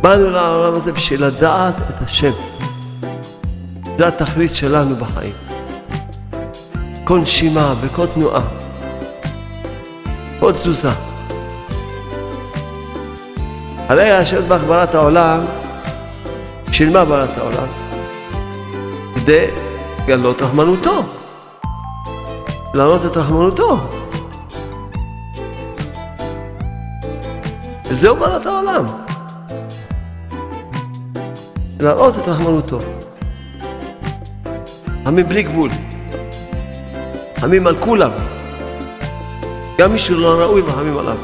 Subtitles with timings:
[0.00, 2.32] באנו לעולם הזה בשביל לדעת את השם.
[3.98, 5.32] זה התכלית שלנו בחיים.
[7.04, 8.40] כל נשימה וכל תנועה,
[10.40, 10.90] כל תזוזה.
[13.88, 14.48] הרי השם
[14.84, 15.40] את העולם,
[16.70, 17.66] בשביל מה ברא העולם?
[19.14, 19.46] כדי
[20.04, 21.02] לגלות רחמנותו,
[22.74, 23.78] להראות את רחמנותו.
[27.84, 29.05] וזהו ברא העולם.
[31.86, 32.78] להראות את רחמנותו.
[35.06, 35.70] עמים בלי גבול.
[37.42, 38.10] עמים על כולם.
[39.78, 41.16] גם מי שלא ראוי מרחמים עליו.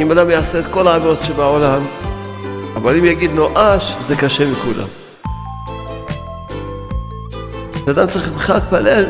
[0.00, 1.82] אם אדם יעשה את כל העבירות שבעולם,
[2.76, 4.88] אבל אם יגיד נואש, זה קשה מכולם.
[7.90, 9.04] אדם צריך בכלל להתפלל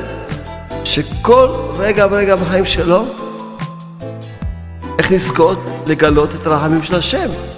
[0.84, 3.04] שכל רגע ורגע בחיים שלו,
[4.98, 7.53] איך לזכות לגלות את הרחמים של השם.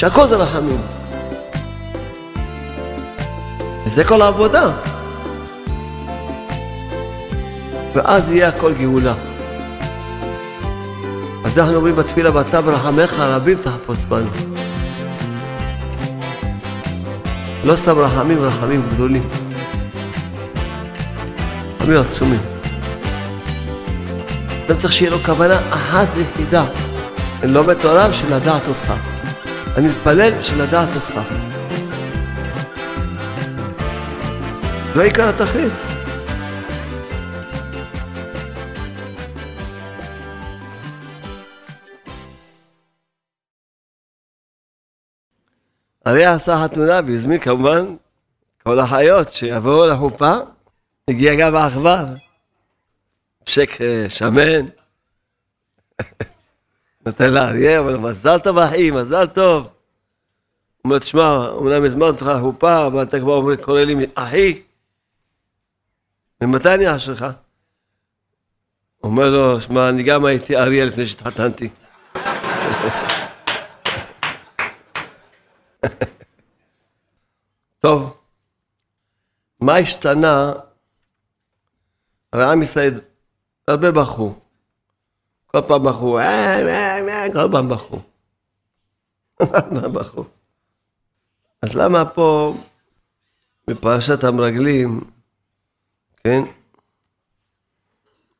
[0.00, 0.80] שהכל זה רחמים.
[3.86, 4.70] וזה כל העבודה.
[7.94, 9.14] ואז יהיה הכל גאולה.
[11.44, 14.30] אז אנחנו אומרים בתפילה, ואתה ברחמך רבים תחפוץ בנו.
[17.64, 19.28] לא סתם רחמים, רחמים גדולים.
[21.80, 22.40] רחמים עצומים.
[24.66, 26.64] אדם צריך שיהיה לו כוונה אחת ויחידה.
[27.42, 29.09] לא מתוארם של לדעת אותך.
[29.76, 31.20] אני מתפלל בשביל לדעת אותך.
[34.96, 35.72] לא עיקר התכלית.
[46.04, 47.96] הרי עשה חתונה והזמין כמובן
[48.62, 50.34] כל החיות שיבואו לחופה,
[51.08, 52.04] הגיע גם העכבר,
[53.46, 54.66] שק אה, שמן,
[57.06, 59.64] נותן לאריה, אבל מזל טוב אחי, מזל טוב.
[59.64, 59.72] הוא
[60.84, 64.62] אומר, תשמע, אומנם הזמנת אותך לחופה, אבל אתה כבר אומר, קורא לי אחי,
[66.40, 67.26] ממתי אני אח שלך?
[69.02, 71.68] אומר לו, שמע, אני גם הייתי אריה לפני שהתחתנתי.
[77.80, 78.20] טוב,
[79.60, 80.52] מה השתנה?
[82.32, 83.00] הרי עם ישראל
[83.68, 84.34] הרבה בכו.
[85.52, 87.98] כל פעם בכו, אה, אה, אה, כל פעם בכו.
[89.94, 90.24] בכו.
[91.62, 92.54] אז למה פה
[93.66, 95.00] בפרשת המרגלים,
[96.16, 96.42] כן?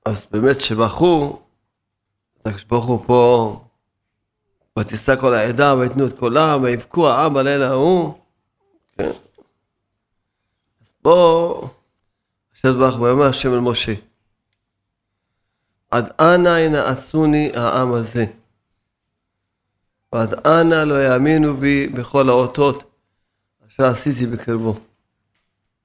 [0.04, 1.42] אז באמת שבכו,
[2.44, 3.60] הקדוש ברוך הוא פה
[4.78, 8.14] ותישא כל העדה ויתנו את קולם ויבכו העם בלילה ההוא.
[8.92, 9.10] כן.
[11.02, 11.68] בוא,
[12.54, 14.09] השם ברוך ויאמר השם אל משה.
[15.90, 18.24] עד אנה ינעשוני העם הזה.
[20.12, 22.82] ועד אנה לא יאמינו בי בכל האותות
[23.68, 24.74] אשר עשיתי בקרבו.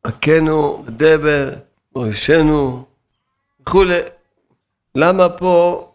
[0.06, 1.54] הכנו בדבר,
[1.96, 2.86] מוישנו
[3.62, 4.00] וכולי.
[4.96, 5.92] למה פה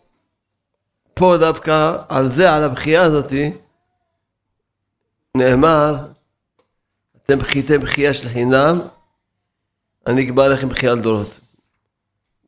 [1.14, 3.52] פה דווקא על זה, על הבכייה הזאתי,
[5.36, 5.94] נאמר,
[7.16, 8.80] אתם בכיתם בכייה של חינם,
[10.06, 11.39] אני אקבע לכם בכייה לדורות.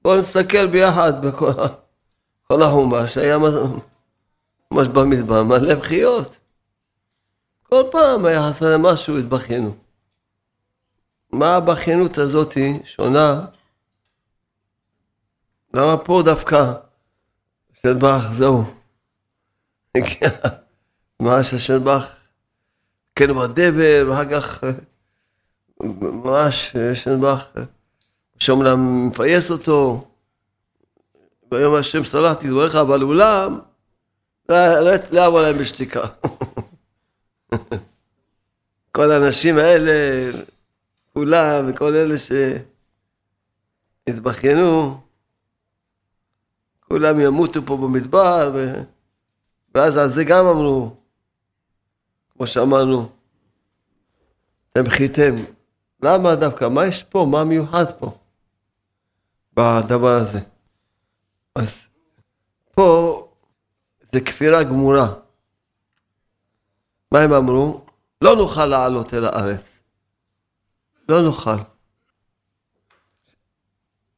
[0.03, 3.39] בואו נסתכל ביחד בכל החומש, היה
[4.71, 6.39] ממש במדבר מלא בכיות.
[7.63, 9.75] כל פעם היה חסר משהו, התבכיינו.
[11.33, 13.47] מה הבכיינות הזאתי שונה?
[15.75, 16.73] למה פה דווקא?
[17.73, 18.65] שטבח, זהו.
[19.97, 20.31] הגיע
[21.21, 22.17] ממש השטבח,
[23.17, 24.65] כן בדבר, ואחר כך
[25.83, 27.47] ממש שטבח,
[28.43, 30.07] שאומנם מפייס אותו,
[31.51, 33.59] ביום השם סלחתי דבריך, אבל אולם,
[34.49, 36.01] לא יבוא להם בשתיקה.
[38.97, 39.93] כל האנשים האלה,
[41.13, 42.15] כולם, וכל אלה
[44.09, 45.01] שהתבכיינו,
[46.89, 48.75] כולם ימותו פה במדבר, ו...
[49.75, 50.97] ואז על זה גם אמרו,
[52.33, 53.09] כמו שאמרנו,
[54.73, 55.35] אתם חיתם.
[56.03, 56.69] למה דווקא?
[56.69, 57.27] מה יש פה?
[57.31, 58.22] מה מיוחד פה?
[59.57, 60.41] בדבר הזה.
[61.55, 61.89] אז
[62.75, 63.29] פה
[64.13, 65.15] זה כפירה גמורה.
[67.13, 67.85] מה הם אמרו?
[68.23, 69.79] לא נוכל לעלות אל הארץ.
[71.09, 71.57] לא נוכל.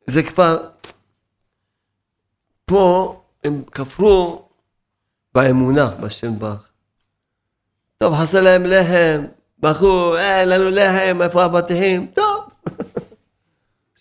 [0.07, 0.71] זה כבר,
[2.65, 4.49] פה הם כפרו
[5.35, 6.73] באמונה בשם ברך.
[7.99, 9.27] טוב, חסר להם לחם,
[9.59, 12.07] בחור, אין לנו לחם, איפה אבטיחים?
[12.15, 12.34] טוב.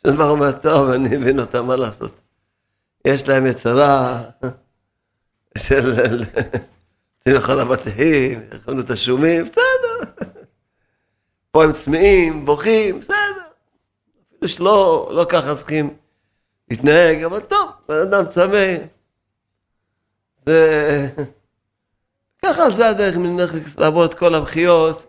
[0.07, 2.21] השם ברך אומר, טוב, אני מבין אותם, מה לעשות?
[3.05, 4.23] יש להם יצרה,
[5.57, 6.23] של...
[7.27, 10.25] לך לבתים, יכולנו את השומים, בסדר.
[11.51, 13.15] פה הם צמאים, בוכים, בסדר.
[14.29, 15.94] אפילו שלא לא ככה צריכים
[16.69, 18.75] להתנהג, אבל טוב, בן אדם צמא.
[20.45, 21.09] זה...
[22.45, 23.15] ככה זה הדרך,
[23.77, 25.06] לעבור את כל הבכיות.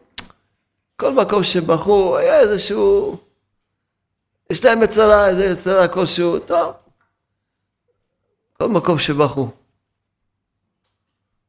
[0.97, 3.24] כל מקום שבחרו, היה איזשהו...
[4.51, 6.75] יש להם מצרה, איזה מצרה כלשהו, טוב.
[8.53, 9.49] כל מקום שבחרו.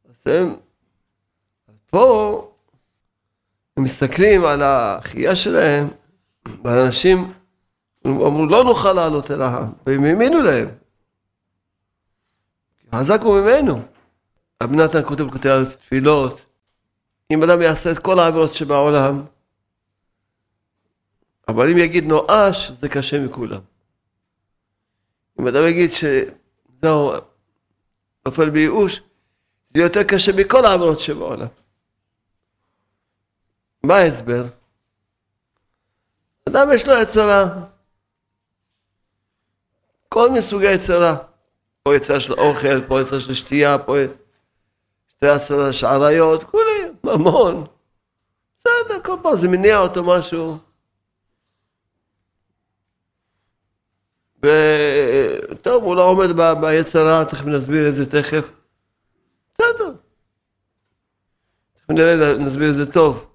[0.10, 0.56] אז הם...
[1.90, 2.52] פה
[3.78, 5.88] הם מסתכלים על החייה שלהם,
[6.64, 7.34] ואנשים
[8.06, 10.68] אמרו, לא נוכל לעלות אל העם, והם האמינו להם.
[12.96, 13.82] חזק הוא ממנו.
[14.64, 16.46] רבי נתן כותב כותב תפילות,
[17.32, 19.24] אם אדם יעשה את כל העבירות שבעולם,
[21.48, 23.62] אבל אם יגיד נואש, זה קשה מכולם.
[25.40, 27.12] אם אדם יגיד שזהו,
[28.26, 29.02] נופל בייאוש,
[29.76, 31.48] זה יותר קשה מכל העבירות שבעולם.
[33.84, 34.46] מה ההסבר?
[36.50, 37.46] אדם יש לו יצרה.
[40.10, 41.16] כל מיני סוגי יצרה.
[41.84, 43.96] פה יצרה של אוכל, פה יצרה של שתייה, פה
[45.24, 47.66] יצרה של עריות, כולי, ממון.
[48.60, 50.58] בסדר, כל פעם זה מניע אותו משהו.
[54.46, 56.28] וטוב, הוא לא עומד
[56.62, 58.52] ביצרה, תכף נסביר את זה תכף.
[59.54, 59.94] בסדר.
[61.74, 63.32] תכף נראה, נסביר את זה טוב.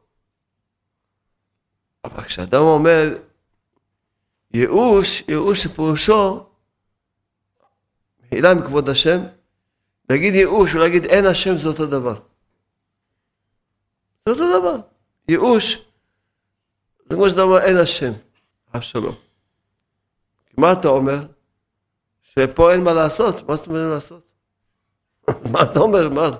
[2.04, 3.16] אבל כשאדם אומר
[4.54, 6.46] ייאוש, ייאוש שפירושו
[8.20, 9.20] מחילה מכבוד השם,
[10.10, 12.14] להגיד ייאוש ולהגיד אין השם זה אותו דבר.
[14.26, 14.76] זה אותו דבר.
[15.28, 15.84] ייאוש
[17.08, 18.12] זה כמו שאתה אומר אין השם,
[18.76, 19.29] אף שלום.
[20.56, 21.26] מה אתה אומר?
[22.23, 24.23] שפה אין מה לעשות, מה זאת אומרת לעשות?
[25.52, 26.08] מה אתה אומר?
[26.08, 26.31] מה?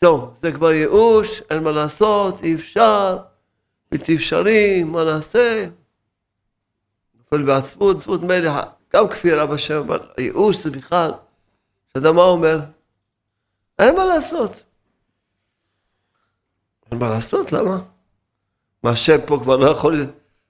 [0.00, 3.18] זהו, זה כבר ייאוש, אין מה לעשות, אי אפשר.
[3.90, 5.66] בלתי אפשרי, מה נעשה?
[7.18, 8.52] נופל בעצבות, עצבות מלך,
[8.92, 11.12] גם כפירה בשם, אבל הייאוש זה בכלל,
[11.92, 12.58] שאדם מה אומר?
[13.78, 14.62] אין מה לעשות.
[16.90, 17.78] אין מה לעשות, למה?
[18.82, 20.06] מה השם פה כבר לא יכול...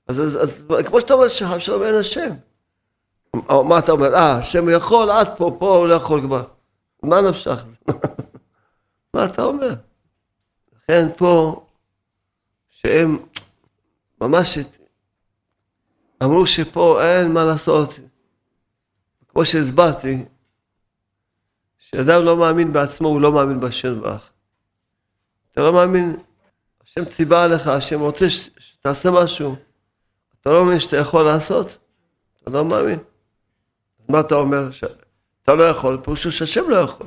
[0.06, 1.28] אז, אז, אז כמו שאתה אומר,
[1.58, 2.30] שלום אין השם.
[3.34, 4.14] מה אתה אומר?
[4.14, 6.44] אה, השם יכול, עד פה, פה הוא לא יכול כבר.
[7.02, 7.64] מה נפשך?
[9.14, 9.74] מה אתה אומר?
[10.76, 11.64] לכן פה
[12.68, 13.18] שהם
[14.20, 14.58] ממש
[16.22, 17.94] אמרו שפה אין מה לעשות.
[19.28, 20.24] כמו שהסברתי,
[21.78, 24.30] כשאדם לא מאמין בעצמו, הוא לא מאמין בשם ברך.
[25.52, 26.16] אתה לא מאמין,
[26.84, 29.56] השם ציווה עליך, השם רוצה שתעשה משהו,
[30.40, 31.78] אתה לא מאמין שאתה יכול לעשות,
[32.42, 32.98] אתה לא מאמין.
[34.10, 34.70] מה אתה אומר?
[34.70, 34.84] ש...
[35.42, 37.06] אתה לא יכול, פירושו שהשם לא יכול.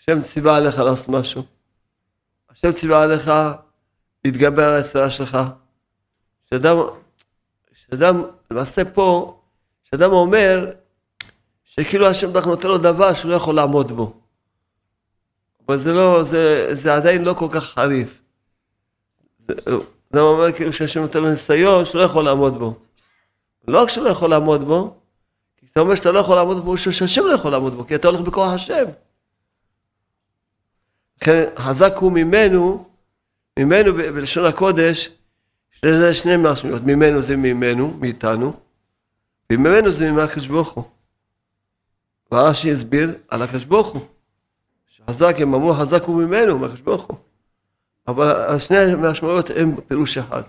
[0.00, 1.42] השם ציווה עליך לעשות משהו.
[2.50, 3.30] השם ציווה עליך
[4.24, 5.38] להתגבר על היצירה שלך.
[6.50, 6.76] שאדם,
[7.74, 9.40] שאדם, למעשה פה,
[9.84, 10.72] שאדם אומר
[11.64, 14.20] שכאילו השם ברוך נותן לו דבר שהוא לא יכול לעמוד בו.
[15.68, 18.22] אבל זה לא, זה, זה עדיין לא כל כך חריף.
[20.10, 22.74] זה אומר כאילו שהשם נותן לו ניסיון שהוא לא יכול לעמוד בו.
[23.68, 25.01] לא רק שהוא לא יכול לעמוד בו,
[25.72, 28.20] אתה אומר שאתה לא יכול לעמוד בו, שהשם לא יכול לעמוד בו, כי אתה הולך
[28.20, 28.84] בכוח השם.
[31.22, 32.84] לכן חזק הוא ממנו,
[33.58, 35.10] ממנו בלשון הקודש,
[35.74, 38.52] יש לזה שני משמעויות, ממנו זה ממנו, מאיתנו,
[39.52, 40.84] וממנו זה מהקדוש ברוך הוא.
[42.32, 44.02] והרש"י הסביר על הקדוש ברוך הוא,
[44.88, 47.16] שחזק, הם אמרו חזק הוא ממנו, מהקדוש ברוך הוא.
[48.08, 50.42] אבל שני המשמעויות הם פירוש אחד.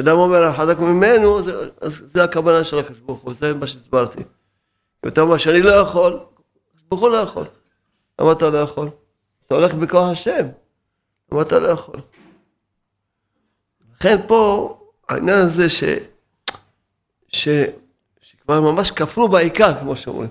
[0.00, 1.52] כשאדם אומר חזק ממנו, זה,
[1.86, 4.20] זה הכוונה של הקדוש ברוך הוא, זה מה שהסברתי.
[5.04, 7.44] אם אתה אומר שאני לא יכול, הקדוש ברוך הוא לא יכול.
[8.18, 8.88] למה אתה לא יכול?
[9.46, 10.46] אתה הולך בכוח השם,
[11.32, 12.00] למה אתה לא יכול?
[13.94, 14.78] לכן פה
[15.08, 15.84] העניין הזה ש,
[17.28, 17.48] ש,
[18.20, 20.30] שכבר ממש כפרו בעיקר, כמו שאומרים.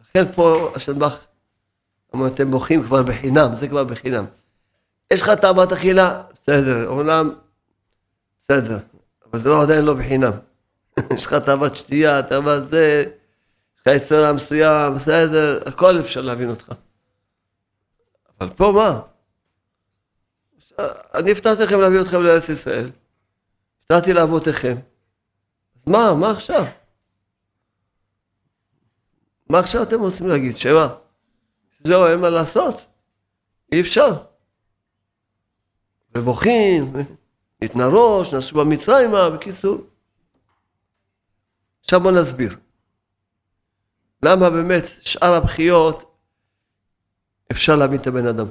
[0.00, 1.20] לכן פה השנבח
[2.14, 4.24] אמר, אתם בוכים כבר בחינם, זה כבר בחינם.
[5.12, 7.30] יש לך תאוות אכילה, בסדר, עולם,
[8.50, 8.78] בסדר,
[9.30, 10.32] אבל זה לא עדיין לא בחינם.
[11.16, 13.04] יש לך תאוות שתייה, תאוות זה,
[13.74, 16.72] יש לך יצרה מסוים, בסדר, הכל אפשר להבין אותך.
[18.40, 19.00] אבל פה מה?
[21.14, 22.90] אני הבטחתי לכם להביא אתכם לארץ ישראל.
[23.82, 24.76] הבטחתי לאבותיכם.
[25.76, 26.64] אז מה, מה עכשיו?
[29.50, 30.56] מה עכשיו אתם רוצים להגיד?
[30.56, 30.94] שמה?
[31.84, 32.86] זהו, אין מה לעשות?
[33.72, 34.22] אי אפשר.
[36.16, 36.92] ובוכים,
[37.60, 39.78] ניתנה ראש, נסו במצרימה, בקיצור.
[41.84, 42.56] עכשיו בואו נסביר.
[44.22, 46.16] למה באמת שאר הבכיות
[47.52, 48.46] אפשר להבין את הבן אדם.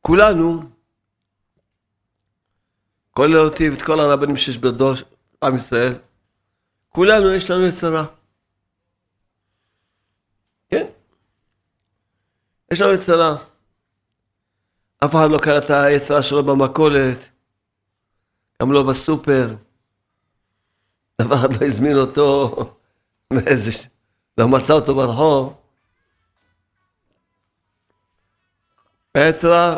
[0.00, 0.62] כולנו,
[3.10, 4.92] כולל אותי ואת כל הרבנים שיש בדור
[5.42, 5.98] עם ישראל,
[6.88, 8.06] כולנו יש לנו יצרה.
[10.68, 10.86] כן?
[12.72, 13.36] יש לנו יצרה.
[15.04, 17.29] אף אחד לא קרא את היצרה שלו במכולת,
[18.60, 19.54] גם לא בסופר.
[21.22, 22.54] אף אחד לא הזמין אותו
[23.32, 23.70] מאיזה...
[24.38, 25.56] לא מצא אותו ברחוב.
[29.14, 29.76] היצרה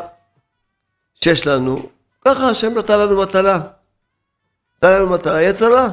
[1.14, 1.90] שיש לנו,
[2.24, 3.58] ככה השם נתן לנו מטלה.
[4.76, 5.88] נתן לנו מטלה, יצרה,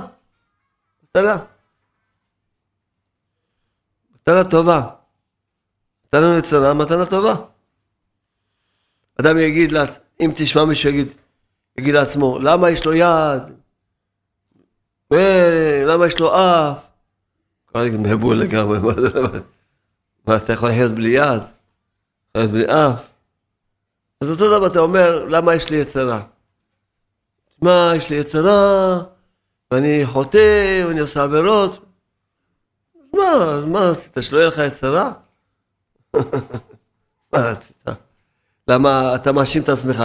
[1.03, 1.37] מטלה.
[4.15, 4.89] מתנה טובה.
[6.05, 7.35] נתן לנו יצרה, מתנה טובה.
[9.19, 9.83] אדם יגיד, לה,
[10.19, 11.13] אם תשמע מישהו יגיד,
[11.79, 13.43] יגיד לעצמו, למה יש לו יד?
[15.87, 16.87] למה יש לו אף?
[17.67, 18.79] כבר יגיד, מבול לגמרי,
[20.27, 21.41] מה, אתה יכול לחיות בלי יד?
[22.35, 23.07] לחיות בלי אף?
[24.21, 26.21] אז אותו דבר אתה אומר, למה יש לי יצרה?
[27.61, 28.99] מה, יש לי יצרה,
[29.71, 31.85] ואני חוטא, ואני עושה עבירות.
[33.13, 35.11] מה, אז מה עשית, שלא יהיה לך יצרה?
[37.33, 37.85] מה רצית?
[38.67, 40.03] למה אתה מאשים את עצמך?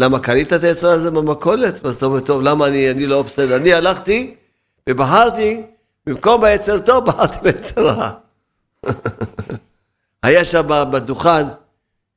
[0.00, 1.84] למה קנית את היצרה הזה במכולת?
[1.84, 3.56] אז אתה אומר, טוב, למה אני, אני לא בסדר?
[3.56, 4.34] אני הלכתי
[4.88, 5.62] ובחרתי,
[6.06, 8.10] במקום ביצר טוב, בחרתי ביצר רע.
[10.22, 11.46] היה שם בדוכן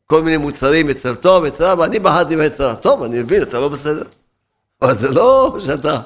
[0.05, 2.75] כל מיני מוצרים, יצר טוב, יצר רע, ואני בחרתי ביצר רע.
[2.75, 4.03] טוב, אני מבין, אתה לא בסדר.
[4.81, 6.01] אבל זה לא שאתה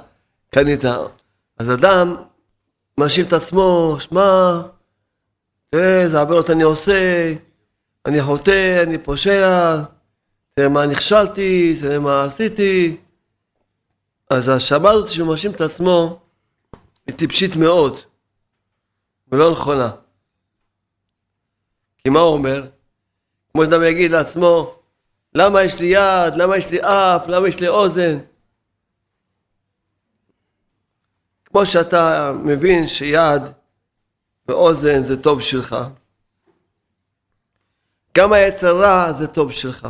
[0.49, 0.83] קנית.
[1.57, 2.15] אז אדם
[2.97, 4.61] מאשים את עצמו, שמע,
[5.69, 7.33] תראה איזה עבירות אני עושה,
[8.05, 9.77] אני חוטא, אני פושע,
[10.57, 12.97] תראה מה נכשלתי, תראה מה עשיתי.
[14.29, 16.19] אז ההאשמה הזאת שהוא מאשים את עצמו
[17.07, 17.97] היא טיפשית מאוד
[19.31, 19.91] ולא נכונה.
[21.97, 22.69] כי מה הוא אומר?
[23.51, 24.79] כמו שאדם יגיד לעצמו,
[25.33, 28.17] למה יש לי יד, למה יש לי אף, למה יש לי אוזן?
[31.45, 33.41] כמו שאתה מבין שיד
[34.47, 35.75] ואוזן זה טוב שלך,
[38.17, 39.87] גם היצר רע זה טוב שלך.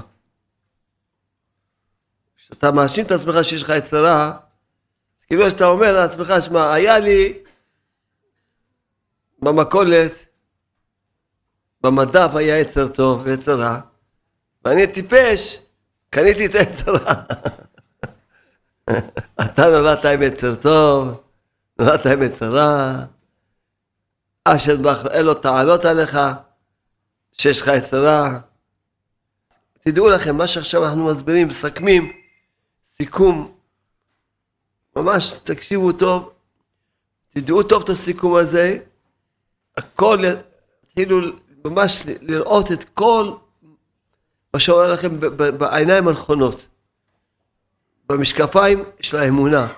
[2.51, 4.31] כשאתה מאשים את עצמך שיש לך יצר רע,
[5.19, 7.33] אז כאילו שאתה אומר לעצמך, שמע, היה לי
[9.41, 10.11] במכולת,
[11.81, 13.79] במדף היה יצר טוב ויצר רע,
[14.65, 15.61] ואני טיפש,
[16.09, 17.13] קניתי את היצר רע.
[19.45, 21.21] אתה נולדת עם יצר טוב,
[21.79, 23.03] נולדת עם יצר רע,
[24.43, 24.75] אשר
[25.11, 26.17] אין לו טענות עליך,
[27.31, 28.39] שיש לך יצרה.
[29.79, 32.11] תדעו לכם, מה שעכשיו אנחנו מסבירים, מסכמים,
[33.01, 33.57] סיכום,
[34.95, 36.33] ממש תקשיבו טוב,
[37.29, 38.79] תדעו טוב את הסיכום הזה,
[39.77, 40.17] הכל,
[40.81, 41.17] תתחילו
[41.65, 43.33] ממש לראות את כל
[44.53, 45.19] מה שאומר לכם
[45.57, 46.67] בעיניים הנכונות,
[48.09, 49.73] במשקפיים של האמונה.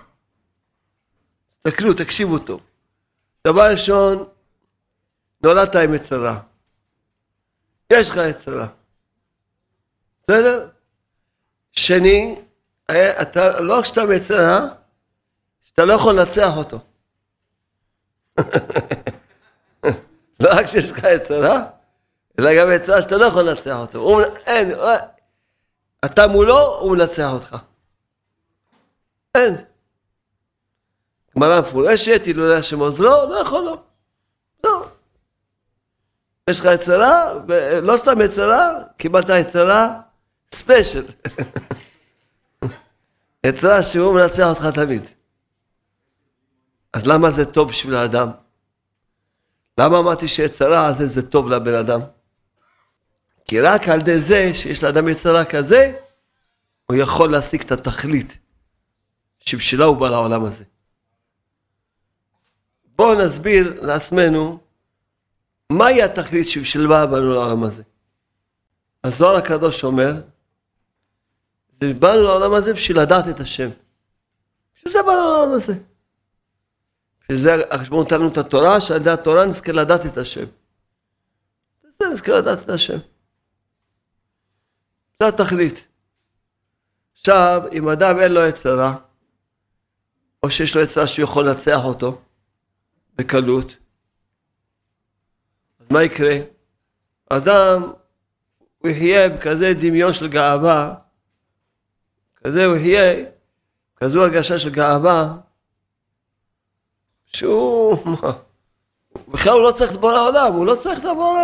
[1.49, 2.61] תסתכלו, תקשיבו טוב.
[3.47, 4.25] דבר ראשון,
[5.43, 6.39] נולדת עם יצרה.
[7.93, 8.67] יש לך יצרה.
[10.23, 10.69] בסדר?
[11.71, 12.41] שני,
[13.21, 14.59] אתה לא רק שאתה מצרה,
[15.63, 16.79] שאתה לא יכול לנצח אותו.
[20.39, 21.63] לא רק שיש לך יצרה,
[22.39, 23.99] אלא גם יצרה שאתה לא יכול לנצח אותו.
[23.99, 24.71] הוא, אין,
[26.05, 27.55] אתה מולו, הוא מנצח אותך.
[29.35, 29.55] אין.
[31.35, 33.77] גמרא מפורשת, אילולא השם עוזרו, לא יכול לו.
[34.63, 34.85] לא.
[36.49, 39.99] יש לך יצרה, ולא סתם יצרה, קיבלת יצרה
[40.51, 41.05] ספיישל.
[43.45, 45.09] יצרה שהוא מנצח אותך תמיד.
[46.93, 48.29] אז למה זה טוב בשביל האדם?
[49.77, 51.99] למה אמרתי שיצרה הזה זה טוב לבן אדם?
[53.45, 55.99] כי רק על ידי זה שיש לאדם יצרה כזה,
[56.85, 58.37] הוא יכול להשיג את התכלית
[59.39, 60.63] שבשבילה הוא בא לעולם הזה.
[62.95, 64.59] בואו נסביר לעצמנו
[65.69, 67.83] מהי התכלית שבשבילה באנו לעולם הזה.
[69.03, 70.21] הזוהר הקדוש אומר,
[71.79, 73.69] באנו לעולם הזה בשביל לדעת את השם.
[74.75, 75.73] בשביל זה באנו לעולם הזה.
[77.21, 80.45] בשביל זה החשבון נתן לנו את התורה, שעל ידי התורה נזכה לדעת את השם.
[81.99, 82.97] זה נזכה לדעת את השם.
[85.19, 85.87] זה התכלית.
[87.19, 88.95] עכשיו, אם אדם אין לו יצרה,
[90.43, 92.21] או שיש לו יצרה שהוא יכול לנצח אותו
[93.15, 93.77] בקלות,
[95.89, 96.35] מה יקרה?
[97.29, 97.91] אדם,
[98.77, 100.95] הוא יחיה בכזה דמיון של גאווה,
[102.43, 103.25] כזה הוא יחיה,
[103.95, 105.33] כזו הרגשה של גאווה,
[107.27, 107.97] שהוא,
[109.27, 111.41] בכלל הוא לא צריך את בורא העולם, הוא לא צריך את הבורא.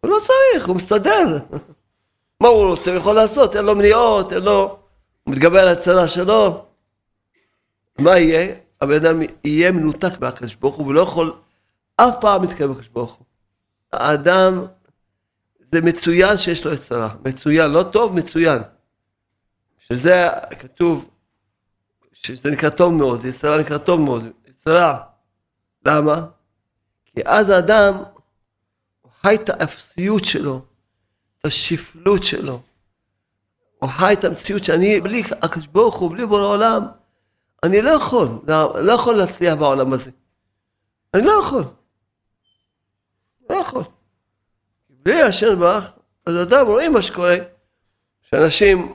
[0.00, 1.38] הוא לא צריך, הוא מסתדר.
[2.40, 2.90] מה הוא רוצה?
[2.90, 4.78] הוא יכול לעשות, אין לו מניעות, אין לו...
[5.24, 6.64] הוא מתגבר על הצרה שלו.
[7.98, 8.54] מה יהיה?
[8.80, 11.32] הבן אדם יהיה מנותק מהקדוש ברוך הוא, ולא יכול
[11.96, 13.24] אף פעם להתקיים בקדוש ברוך הוא.
[13.92, 14.66] האדם,
[15.72, 18.62] זה מצוין שיש לו יצרה, מצוין, לא טוב, מצוין.
[19.88, 20.28] שזה
[20.58, 21.10] כתוב,
[22.12, 25.02] שזה נקרא טוב מאוד, יצרה נקרא טוב מאוד, יצרה.
[25.86, 26.26] למה?
[27.04, 28.02] כי אז האדם
[29.22, 30.62] חי את האפסיות שלו,
[31.38, 32.62] את השפלות שלו.
[33.78, 36.82] הוא חי את המציאות שאני, בלי הקדוש ברוך הוא, בלי בורא עולם,
[37.62, 40.10] אני לא יכול, לא, יכול להצליח בעולם הזה.
[41.14, 41.64] אני לא יכול.
[43.50, 43.84] לא יכול.
[44.90, 45.92] בלי השם ברך,
[46.26, 47.36] אז אדם רואים מה שקורה,
[48.22, 48.94] שאנשים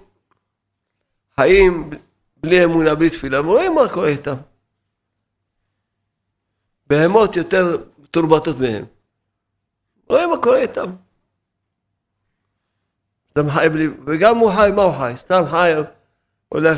[1.41, 1.89] חיים
[2.37, 4.35] בלי אמונה, בלי תפילה, רואים מה קורה איתם.
[6.87, 8.85] בהמות יותר מתורבתות מהם.
[10.09, 10.91] רואים מה קורה איתם.
[13.33, 15.13] אדם חי בלי, וגם הוא חי, מה הוא חי?
[15.15, 15.73] סתם חי,
[16.49, 16.77] הולך,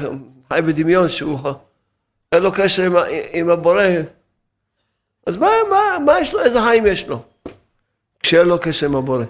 [0.49, 1.39] חי בדמיון שהוא,
[2.31, 2.93] אין לו קשר עם,
[3.33, 3.83] עם הבורא.
[5.27, 7.23] אז מה, מה, מה יש לו, איזה חיים יש לו?
[8.19, 9.25] כשאין לו קשר עם הבורא.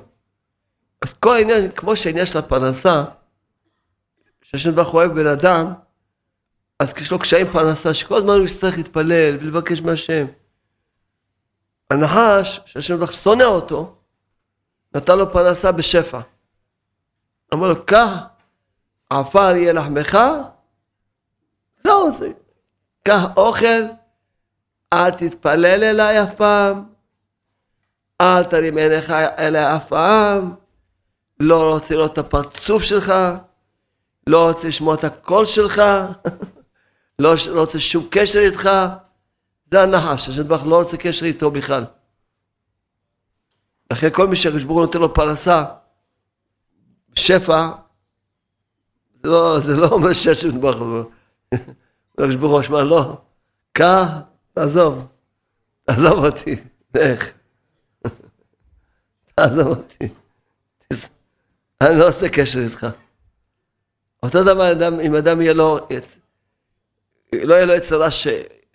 [1.01, 3.03] אז כל העניין, כמו שהעניין של הפרנסה,
[4.53, 5.73] שהשם ברוך הוא אוהב בן אדם,
[6.79, 10.25] אז כשיש לו קשיים פרנסה, שכל הזמן הוא יצטרך להתפלל ולבקש מהשם.
[11.89, 13.95] הנחש, שהשם ברוך שונא אותו,
[14.95, 16.19] נתן לו פרנסה בשפע.
[17.53, 18.23] אמר לו, קח
[19.09, 20.17] עפר יהיה לחמך,
[21.83, 22.31] זהו זה.
[23.07, 23.83] קח אוכל,
[24.93, 26.85] אל תתפלל אליי אף פעם,
[28.21, 30.55] אל תרים עיניך אליי אף פעם,
[31.39, 33.13] לא רוצה לראות את הפרצוף שלך,
[34.27, 35.81] לא רוצה לשמוע את הקול שלך,
[37.19, 38.69] לא רוצה שום קשר איתך,
[39.71, 41.85] זה הנחש, השם ברוך לא רוצה קשר איתו בכלל.
[43.91, 45.65] לכן כל מי שהקדוש ברוך הוא נותן לו פרנסה,
[47.15, 47.69] שפע,
[49.23, 51.03] זה לא, זה לא אומר שהשם ברוך הוא,
[52.13, 53.17] הקדוש ברוך הוא שמע, לא,
[53.73, 54.09] קח,
[54.53, 55.07] תעזוב,
[55.83, 56.55] תעזוב אותי,
[56.95, 57.33] איך?
[59.35, 60.09] תעזוב אותי,
[61.81, 62.87] אני לא עושה קשר איתך.
[64.23, 65.79] אותו דבר אדם, אם אדם יהיה לו,
[67.33, 68.27] לא יהיה לו יצרה ש,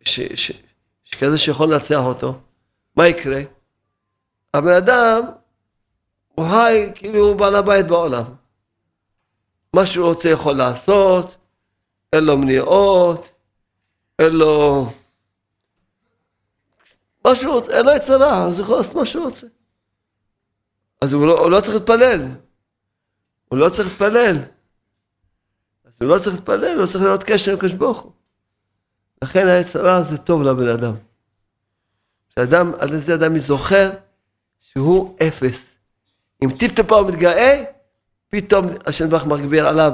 [0.04, 2.34] שכזה שיכול לנצח אותו,
[2.96, 3.40] מה יקרה?
[4.54, 5.22] הבן אדם
[6.34, 8.24] הוא חי כאילו הוא בעל הבית בעולם.
[9.72, 11.36] מה שהוא רוצה יכול לעשות,
[12.12, 13.28] אין לו מניעות,
[14.18, 14.86] אין לו...
[17.24, 19.46] מה שהוא רוצה, אין לו יצרה, אז הוא יכול לעשות מה שהוא רוצה.
[21.00, 22.20] אז הוא לא, הוא לא צריך להתפלל.
[23.48, 24.36] הוא לא צריך להתפלל.
[26.00, 28.12] אז הוא לא צריך להתפלל, הוא לא צריך להיות קשר עם קדוש ברוך הוא.
[29.22, 30.94] לכן היצרה זה טוב לבן אדם.
[32.34, 33.90] שאדם, על איזה אדם זוכר
[34.60, 35.74] שהוא אפס.
[36.44, 37.64] אם טיפ-טיפה הוא מתגאה,
[38.28, 39.92] פתאום השם ברוך מגביר עליו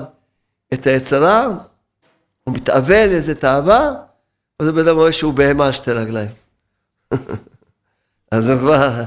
[0.74, 1.46] את היצרה,
[2.44, 3.90] הוא מתאבל איזה תאווה,
[4.58, 6.30] אז הבן אדם רואה שהוא בהמה על שתי רגליים.
[8.30, 9.02] אז הוא כבר,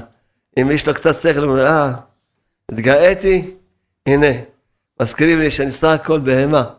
[0.60, 1.94] אם יש לו קצת שכל, הוא אומר, אה,
[2.72, 3.54] התגאיתי,
[4.06, 4.26] הנה,
[5.02, 6.77] מזכירים לי שאני סך הכל בהמה.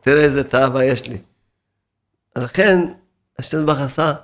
[0.00, 1.18] תראה איזה תאווה יש לי.
[2.36, 2.78] לכן,
[3.38, 4.14] השם ברוך עשה,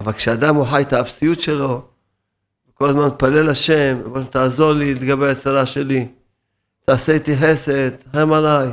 [0.00, 1.88] אבל כשאדם הוא חי את האפסיות שלו,
[2.74, 6.08] כל הזמן מתפלל לשם, תעזור לי להתגבר הצרה שלי,
[6.84, 8.68] תעשה איתי חסד, תחם עליי.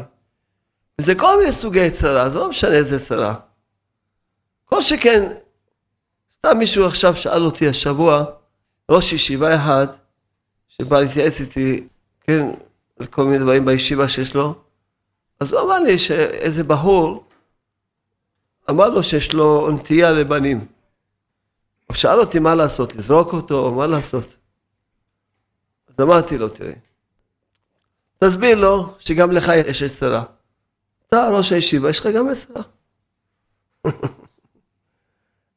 [1.00, 3.36] וזה כל מיני סוגי צרה, זה לא משנה איזה צרה.
[4.66, 5.32] כל שכן,
[6.34, 8.26] סתם מישהו עכשיו שאל אותי השבוע,
[8.92, 9.88] ראש ישיבה אחד,
[10.68, 11.88] שבא להתייעץ איתי,
[12.22, 12.50] כן,
[13.00, 14.56] על כל מיני דברים בישיבה שיש לו,
[15.40, 17.24] אז הוא אמר לי שאיזה בחור,
[18.70, 20.68] אמר לו שיש לו נטייה לבנים.
[21.88, 24.36] הוא שאל אותי מה לעשות, לזרוק אותו, או מה לעשות.
[25.88, 26.74] אז אמרתי לו, תראה,
[28.24, 30.24] תסביר לו שגם לך יש יצרה.
[31.08, 32.62] אתה ראש הישיבה, יש לך גם יצרה.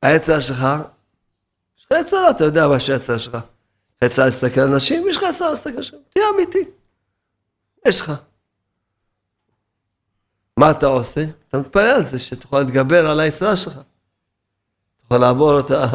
[0.03, 0.66] היצרה שלך,
[1.79, 3.38] יש לך יצרה, אתה יודע מה שהיצרה שלך.
[4.05, 5.99] יצרה להסתכל על אנשים, יש לך יצרה להסתכל על אנשים.
[6.09, 6.71] תהיה אמיתי.
[7.87, 8.12] יש לך.
[10.57, 11.25] מה אתה עושה?
[11.49, 13.79] אתה מתפלל על זה, שתוכל להתגבר על היצרה שלך.
[15.03, 15.87] תוכל לעבור אותה,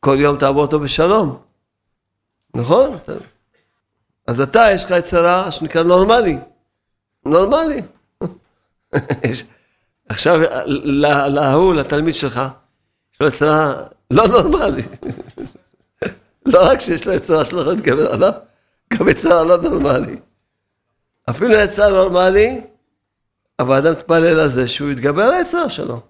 [0.00, 1.42] כל יום תעבור אותו בשלום,
[2.54, 2.98] נכון?
[4.26, 6.38] אז אתה, יש לך יצרה שנקרא נורמלי,
[7.26, 7.82] נורמלי.
[10.08, 12.40] עכשיו, להוא, לתלמיד שלך,
[13.14, 13.74] יש לו יצרה
[14.10, 14.82] לא נורמלי.
[16.52, 18.32] לא רק שיש לו יצרה שלא יכול להתגבר עליו,
[18.92, 20.16] גם יצרה לא נורמלי.
[21.32, 22.60] אפילו יצרה נורמלי,
[23.58, 26.00] אבל אדם מתפלל על זה שהוא יתגבר על היצרה שלו.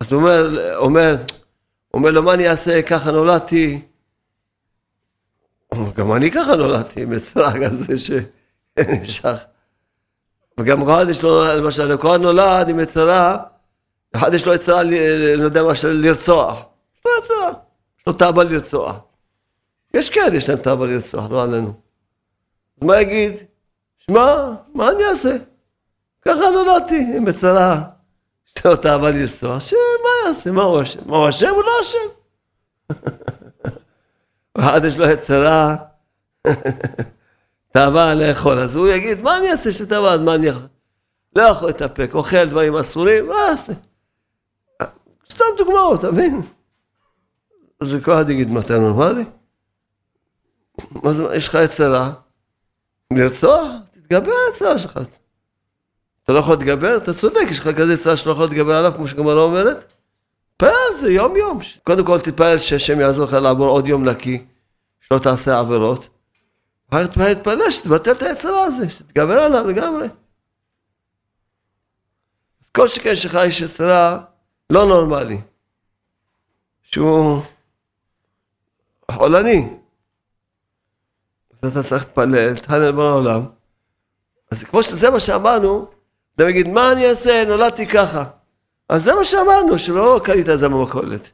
[0.00, 1.16] אז הוא אומר, אומר,
[1.94, 2.82] אומר לו, מה אני אעשה?
[2.82, 3.82] ככה נולדתי.
[5.96, 9.36] גם אני ככה נולדתי, מצרה כזה שנמשך.
[10.58, 13.36] וגם אחד יש לו, למשל, כל אחד נולד עם יצרה,
[14.16, 14.96] אחד יש לו יצרה, אני
[15.36, 16.64] לא יודע מה, לרצוח.
[16.96, 17.48] יש לו יצרה,
[17.98, 18.96] יש לו תאווה לרצוח.
[19.94, 21.87] יש כאלה, יש להם תאווה לרצוח, לא עלינו.
[22.80, 23.34] אז מה יגיד?
[23.98, 25.36] שמע, מה אני אעשה?
[26.22, 27.82] ככה נולדתי, עם יצרה.
[28.56, 29.78] יש לו תאווה לרצוח, שמה
[30.26, 30.52] יעשה?
[30.52, 31.00] מה הוא אשם?
[31.06, 31.54] מה הוא אשם?
[31.54, 32.08] הוא לא אשם.
[34.58, 35.76] ואחד יש לו יצרה,
[37.72, 40.66] תאווה לאכול, אז הוא יגיד, מה אני אעשה שתאווה, אז מה אני יכול?
[41.36, 43.72] לא יכול להתאפק, אוכל דברים אסורים, מה אעשה?
[45.30, 46.42] סתם דוגמאות, אתה מבין?
[47.80, 49.24] אז כל אחד יגיד, מה אתה נורמלי?
[50.90, 52.12] מה יש לך יצרה?
[53.12, 53.66] לרצוח?
[53.90, 54.98] תתגבר על היצרה שלך.
[56.24, 56.96] אתה לא יכול להתגבר?
[56.96, 59.92] אתה צודק, יש לך כזה יצרה שאתה לא יכול להתגבר עליו, כמו שגמרא אומרת.
[60.52, 61.58] תתפלל על זה יום יום.
[61.84, 64.46] קודם כל תתפלל שהשם יעזור לך לעבור עוד יום נקי,
[65.00, 66.08] שלא תעשה עבירות.
[66.90, 70.08] אחר כך תתפלל שתבטל את היצרה הזה, שתתגבר עליו לגמרי.
[72.64, 74.20] אז כל שכן שלך יש יצרה
[74.70, 75.40] לא נורמלי,
[76.82, 77.42] שהוא
[79.10, 79.77] חולני.
[81.62, 83.46] אז אתה צריך להתפלל, תחנן בן העולם.
[84.50, 85.90] אז כמו שזה מה שאמרנו,
[86.34, 88.24] אתה מגיד, מה אני אעשה, נולדתי ככה.
[88.88, 91.30] אז זה מה שאמרנו, שלא קנית את זה במכולת.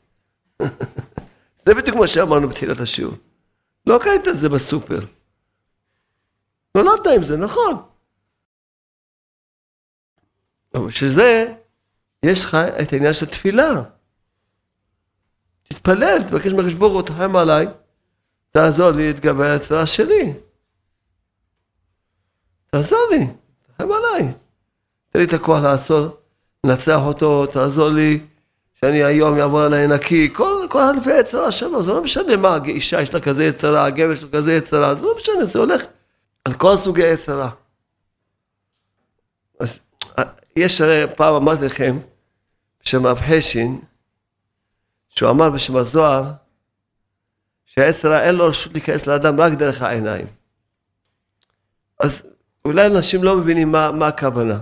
[1.66, 3.14] זה בדיוק מה שאמרנו בתחילת השיעור.
[3.86, 5.00] לא קנית את זה בסופר.
[6.74, 7.82] נולדת עם זה, נכון.
[10.74, 11.54] אבל שזה,
[12.22, 13.82] יש לך את העניין של תפילה.
[15.62, 17.66] תתפלל, תבקש מהקדוש תחם עליי,
[18.56, 20.32] תעזור לי להתגבר על הצרה שלי.
[22.70, 23.26] תעזור לי,
[23.66, 24.32] תחם עליי.
[25.10, 26.08] תן לי את הכוח לעצור.
[26.66, 28.20] לנצח אותו, תעזור לי,
[28.74, 33.02] שאני היום אעבור עליי נקי, כל, כל אלפי יצרה שלו, זה לא משנה מה, אישה
[33.02, 35.82] יש לה כזה יצרה, הגבר יש לו כזה יצרה, זה לא משנה, זה הולך
[36.44, 37.50] על כל סוגי יצרה.
[39.60, 39.80] אז
[40.56, 41.98] יש הרי, פעם אמרתי לכם,
[42.82, 43.80] בשם אב חשין,
[45.08, 46.32] שהוא אמר בשם הזוהר,
[47.74, 50.26] שהיצרה אין לו רשות להיכנס לאדם רק דרך העיניים.
[52.00, 52.22] אז
[52.64, 54.60] אולי אנשים לא מבינים מה, מה הכוונה.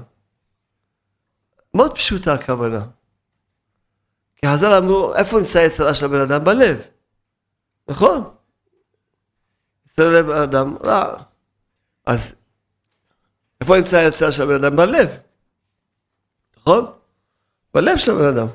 [1.75, 2.85] מאוד פשוטה הכוונה.
[4.37, 6.45] כי חז"ל אמרו, איפה נמצא היצרה של הבן אדם?
[6.45, 6.87] בלב.
[7.89, 8.35] נכון?
[9.87, 11.23] אצל לב האדם רע.
[12.07, 12.35] אז
[13.61, 14.77] איפה נמצא היצרה של הבן אדם?
[14.77, 15.09] בלב.
[16.57, 16.93] נכון?
[17.75, 18.47] בלב של הבן אדם.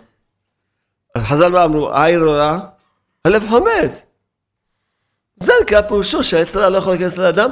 [1.15, 1.91] אז חז"ל אמרו?
[1.91, 2.70] העין רע,
[3.26, 4.07] הלב חומד.
[5.39, 7.50] זה נקרא פירושו שהיצרה לא יכול להיכנס לאדם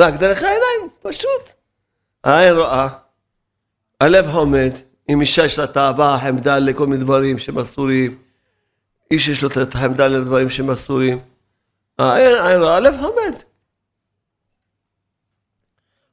[0.00, 1.50] רק דרך העיניים, פשוט.
[2.24, 2.88] העין רואה,
[4.00, 4.70] הלב חומד,
[5.08, 8.18] אם אישה יש לה תאווה, חמדה לכל מיני דברים שהם אסורים,
[9.10, 11.18] איש יש לו את החמדה לדברים שהם אסורים,
[11.98, 13.34] הלב חומד.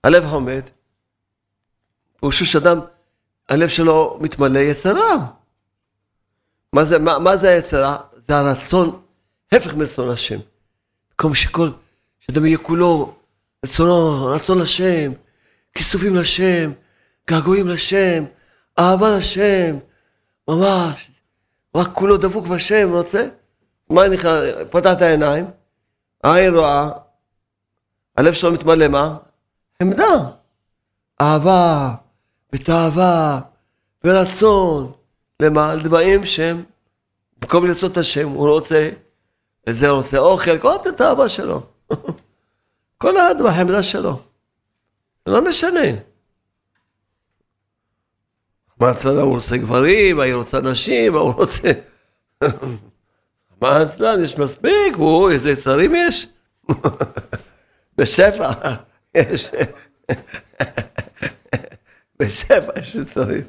[0.04, 0.62] הלב חומד,
[2.20, 2.80] פירושו שאדם,
[3.50, 5.28] הלב שלו מתמלא יצרה.
[6.74, 7.98] מה זה, מה, מה זה היצרה?
[8.12, 9.02] זה הרצון,
[9.52, 10.40] הפך מרצון השם.
[11.24, 11.70] במקום שכל,
[12.20, 13.14] שאדם יהיה כולו
[13.66, 15.12] רצונו, רצון לשם,
[15.74, 16.72] כיסופים לשם,
[17.30, 18.24] געגועים לשם,
[18.80, 19.78] אהבה לשם,
[20.48, 21.12] ממש,
[21.76, 23.28] רק כולו דבוק בשם, רוצה?
[23.90, 24.34] מה נכנס,
[24.70, 25.46] פתח את העיניים,
[26.24, 26.90] העין רואה,
[28.18, 29.18] הלב שלו מתמלא מה?
[29.82, 30.30] עמדה,
[31.22, 31.96] אהבה,
[32.54, 33.42] ותאווה,
[34.04, 34.92] ורצון,
[35.40, 35.76] למה?
[35.76, 36.64] לדברים שהם,
[37.38, 38.90] במקום לרצות את השם, הוא רוצה,
[39.68, 41.62] וזה רוצה אוכל, כל את האהבה שלו.
[42.98, 44.22] כל האדם בחמדה שלו.
[45.26, 45.80] זה לא משנה.
[48.80, 51.72] מה אצלנו הוא רוצה גברים, מה היא רוצה נשים, מה הוא רוצה...
[53.62, 56.28] מה אצלנו יש מספיק, הוא, איזה יצרים יש?
[57.98, 58.52] בשפע,
[59.16, 59.52] יש...
[62.20, 63.44] בשפע יש יצרים,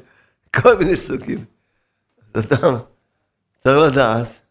[0.55, 1.45] כל מיני סוגים.
[2.33, 2.77] אז אדם
[3.57, 4.44] צריך לדעת.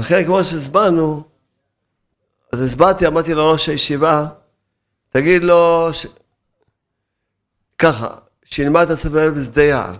[0.00, 1.22] לכן כמו שהסברנו,
[2.52, 4.28] אז הסברתי, אמרתי לראש הישיבה,
[5.10, 6.06] תגיד לו, ש...
[7.78, 9.96] ככה, שילמד את הספר בשדה יער,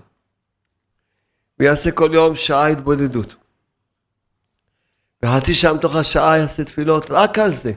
[1.59, 3.35] ויעשה כל יום שעה התבודדות.
[5.25, 7.73] וחצי שעה מתוך השעה יעשה תפילות רק על זה.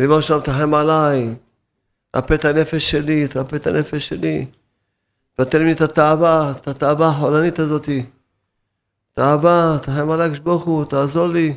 [0.00, 1.34] ריבונו שלום תחם עליי,
[2.10, 4.46] תרפא את הנפש שלי, תרפא את הנפש שלי.
[5.34, 8.06] תתן לי את התאווה, את התאווה החולנית הזאתי.
[9.14, 11.56] תאווה, תחם עליי כשברוך הוא, תעזור לי.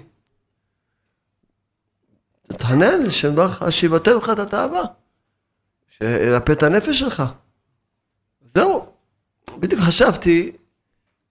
[2.48, 4.84] תתחנן לשם ברכה, שיבטל לך את התאווה.
[5.98, 7.24] שירפא את הנפש שלך.
[8.42, 8.86] זהו,
[9.60, 10.52] בדיוק חשבתי,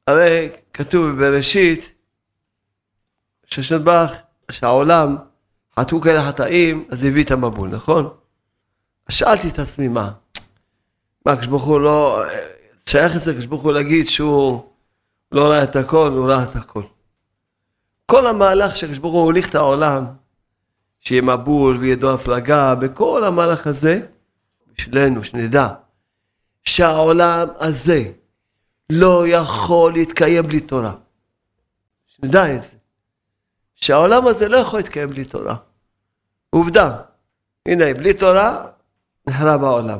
[0.06, 1.92] הרי כתוב בבראשית,
[3.46, 4.12] כשהשם ברך,
[4.50, 5.16] שהעולם
[5.78, 8.08] חטאו כאלה חטאים, אז הביא את המבול, נכון?
[9.08, 10.12] שאלתי את עצמי, מה?
[11.26, 12.22] מה, הקדוש ברוך הוא לא...
[12.86, 14.71] שייך אצל הקדוש ברוך הוא להגיד שהוא
[15.32, 16.82] לא ראה את הכל, הוא ראה את הכל.
[18.06, 20.04] כל המהלך שהקדוש ברוך הוא הוליך את העולם,
[21.00, 24.00] שיהיה מבול וידו הפלגה, בכל המהלך הזה,
[24.74, 25.68] בשבילנו, שנדע
[26.64, 28.12] שהעולם הזה
[28.90, 30.94] לא יכול להתקיים בלי תורה.
[32.06, 32.76] שנדע את זה.
[33.74, 35.56] שהעולם הזה לא יכול להתקיים בלי תורה.
[36.50, 36.98] עובדה,
[37.66, 38.66] הנה, בלי תורה
[39.26, 39.98] נחרב העולם.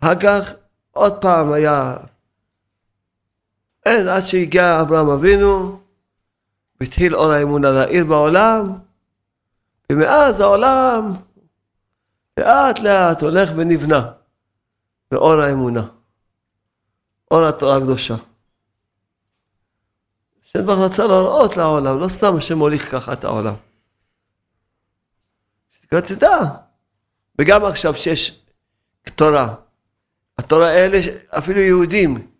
[0.00, 0.52] אחר כך
[0.90, 1.96] עוד פעם היה,
[3.86, 5.80] אין, עד שהגיע אברהם אבינו,
[6.80, 8.72] והתחיל אור האמונה להאיר בעולם,
[9.92, 11.12] ומאז העולם
[12.36, 14.12] לאט לאט הולך ונבנה
[15.10, 15.86] באור האמונה,
[17.30, 18.14] אור התורה הקדושה.
[20.46, 23.54] השם ברוך רצה להראות לעולם, לא סתם השם מוליך ככה את העולם.
[26.00, 26.38] תדע,
[27.38, 28.42] וגם עכשיו שיש
[29.14, 29.54] תורה,
[30.38, 32.31] התורה האלה, אפילו יהודים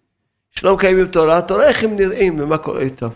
[0.53, 3.09] שלא מקיימים תורה, תורה איך הם נראים ומה קורה איתם.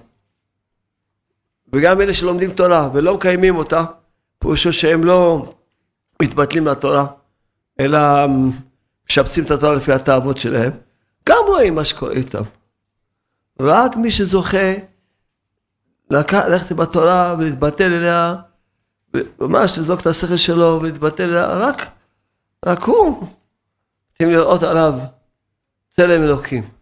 [1.73, 3.85] וגם אלה שלומדים תורה ולא מקיימים אותה,
[4.39, 5.53] פירושו שהם לא
[6.23, 7.07] מתבטלים לתורה,
[7.81, 7.99] אלא
[9.09, 10.73] משפצים את התורה לפי התאוות שלהם,
[11.29, 12.43] גם רואים מה שקורה איתם.
[13.61, 14.73] רק מי שזוכה
[16.11, 18.37] ללכת בתורה ולהתבטל אליה,
[19.41, 21.83] ממש לזרוק את השכל שלו ולהתבטל אליה, רק,
[22.67, 23.27] רק הוא,
[24.09, 24.93] צריכים לראות עליו
[25.97, 26.76] צלם אלוקים.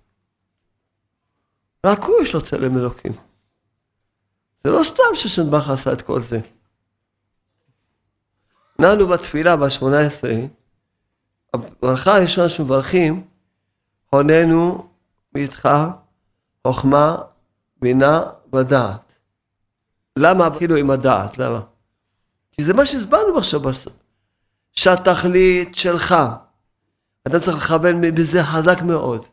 [1.84, 3.12] רק הוא יש לו צלם אלוקים.
[4.64, 6.40] זה לא סתם ששנבח עשה את כל זה.
[8.78, 10.34] נענו בתפילה בשמונה עשרה,
[11.54, 13.26] הברכה הראשונה שמברכים,
[14.10, 14.88] הוננו
[15.34, 15.68] מאיתך
[16.66, 17.16] חוכמה,
[17.82, 18.22] בינה
[18.54, 19.12] ודעת.
[20.18, 21.38] למה כאילו עם הדעת?
[21.38, 21.60] למה?
[22.52, 23.92] כי זה מה שהסברנו עכשיו בסוף.
[24.72, 26.14] שהתכלית שלך,
[27.28, 29.26] אדם צריך לכוון בזה חזק מאוד.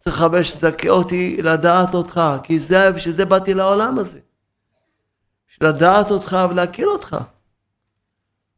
[0.00, 4.20] צריך לכוון שתזכה אותי לדעת אותך, כי זה, בשביל זה באתי לעולם הזה.
[5.48, 7.16] בשביל לדעת אותך ולהכיר אותך.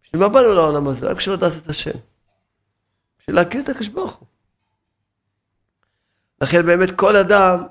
[0.03, 1.07] בשביל מה באנו לעולם הזה?
[1.07, 1.99] רק בשביל לדעת את השם.
[3.19, 4.29] בשביל להכיר את הקדוש ברוך הוא.
[6.41, 7.67] לכן באמת כל אדם,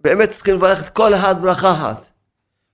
[0.00, 2.10] באמת צריכים לברך את כל אחד ברכה אחת.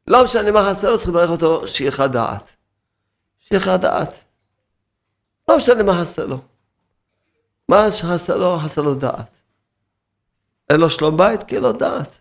[0.06, 2.56] לא משנה מה חסר לו, צריכים לברך אותו שיהיה לך דעת.
[3.38, 4.24] שיהיה לך דעת.
[5.48, 6.51] לא משנה מה חסר לו.
[7.68, 9.40] מה שחסר לו, חסר לו דעת.
[10.70, 12.18] אין לו שלום בית, כי אין לו דעת.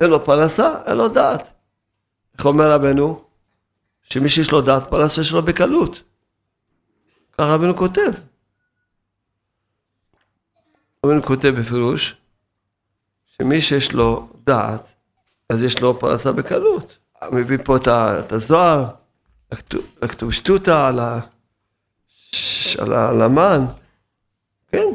[0.00, 1.52] אין לו פרנסה, אין לו דעת.
[2.38, 3.24] איך אומר רבנו?
[4.02, 6.02] שמי שיש לו דעת, פרנסה שלו בקלות.
[7.32, 8.12] ככה רבנו כותב.
[11.06, 12.16] רבנו כותב בפירוש,
[13.26, 14.92] שמי שיש לו דעת,
[15.48, 16.98] אז יש לו פרנסה בקלות.
[17.32, 18.86] מביא פה את הזוהר,
[20.02, 21.20] הכתוב שטותא על ה...
[24.72, 24.86] כן.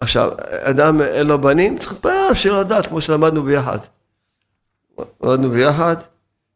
[0.00, 3.78] עכשיו, אדם אין לו בנים, צריך פעם שיהיה לו דת, כמו שלמדנו ביחד.
[5.22, 5.96] למדנו ביחד,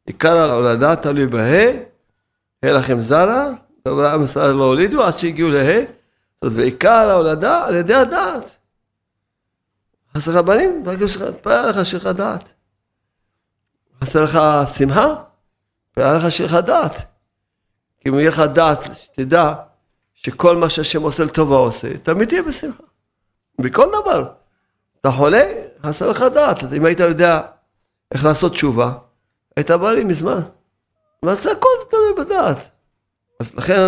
[0.07, 1.73] עיקר ההולדה תלוי בה',
[2.63, 3.51] ה' לכם זרע,
[3.87, 5.85] ואברהם ישראל לא הולידו עד שהגיעו לה',
[6.43, 8.57] זאת ועיקר ההולדה על ידי הדעת.
[10.17, 10.85] חסר לך בנים,
[11.41, 12.53] תפאר לך שיהיה לך דעת.
[14.05, 14.39] חסר לך
[14.77, 15.15] שמחה,
[15.93, 16.95] תפאר לך שיהיה לך דעת.
[18.01, 19.55] כי אם יהיה לך דעת, שתדע
[20.23, 22.83] שכל מה שהשם עושה לטובה עושה, תמיד תהיה בשמחה.
[23.61, 24.33] בכל דבר.
[25.01, 25.43] אתה חולה,
[25.87, 26.73] חסר לך דעת.
[26.73, 27.41] אם היית יודע
[28.13, 28.93] איך לעשות תשובה,
[29.57, 30.41] היית בא לי מזמן.
[31.33, 32.71] זה הכל זה תלוי בדעת.
[33.41, 33.81] אז לכן,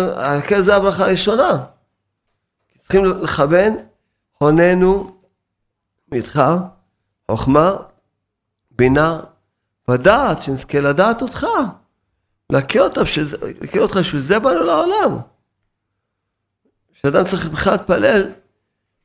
[0.47, 1.65] כן זה הברכה הראשונה.
[2.81, 3.77] צריכים לכוון,
[4.37, 5.21] הוננו
[6.11, 6.41] מאיתך,
[7.31, 7.75] חוכמה,
[8.71, 9.19] בינה
[9.89, 11.47] ודעת, שנזכה לדעת אותך.
[12.49, 13.01] להכיר אותך,
[13.61, 15.30] להכיר אותך, בשביל זה באנו לעולם.
[17.01, 18.31] שאדם צריך בכלל להתפלל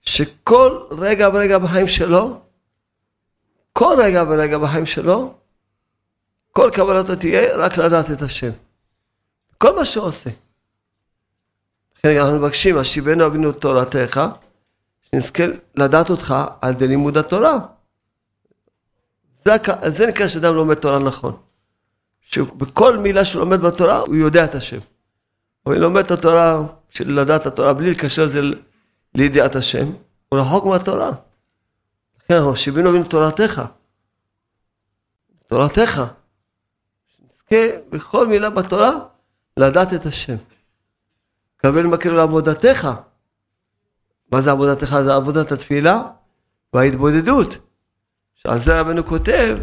[0.02, 2.40] שכל רגע ורגע בחיים שלו,
[3.72, 5.34] כל רגע ורגע בחיים שלו,
[6.52, 8.50] כל כוונתו תהיה רק לדעת את השם.
[9.58, 10.30] כל מה שהוא עושה.
[11.98, 14.20] לכן אנחנו מבקשים, השיבנו אבינו תורתך,
[15.02, 17.58] שנזכה לדעת אותך על ידי לימוד התורה.
[19.44, 19.56] זה,
[19.86, 21.36] זה נקרא שאדם לומד תורה נכון.
[22.20, 24.78] שבכל מילה שהוא לומד בתורה, הוא יודע את השם.
[25.68, 26.62] אם לומד את התורה,
[26.96, 28.40] של לדעת התורה, בלי לקשר את זה
[29.14, 29.86] לידיעת השם,
[30.28, 31.10] הוא רחוק מהתורה.
[32.18, 33.62] לכן אנחנו שיבינו אבינו תורתך.
[35.46, 36.02] תורתך.
[37.06, 38.90] שנזכה בכל מילה בתורה
[39.56, 40.36] לדעת את השם.
[41.56, 42.88] קבל מכיר לעבודתך.
[44.32, 44.96] מה זה עבודתך?
[45.04, 46.02] זה עבודת התפילה
[46.72, 47.58] וההתבודדות.
[48.34, 49.58] שעל זה רבנו כותב,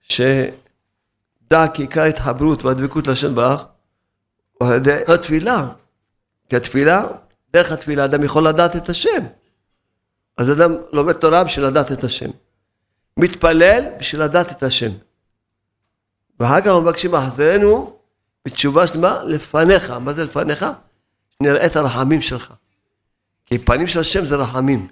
[0.00, 3.64] שדע כי עיקר ההתחברות והדבקות לשם ברך
[4.60, 5.72] על ידי התפילה.
[6.52, 7.04] כי התפילה,
[7.52, 9.26] דרך התפילה אדם יכול לדעת את השם.
[10.36, 12.30] אז אדם לומד תורה בשביל לדעת את השם.
[13.16, 14.90] מתפלל בשביל לדעת את השם.
[16.40, 17.96] ואחר כך מבקשים החזרנו
[18.44, 19.90] בתשובה שלמה לפניך.
[19.90, 20.66] מה זה לפניך?
[21.40, 22.52] נראה את הרחמים שלך.
[23.46, 24.88] כי פנים של השם זה רחמים.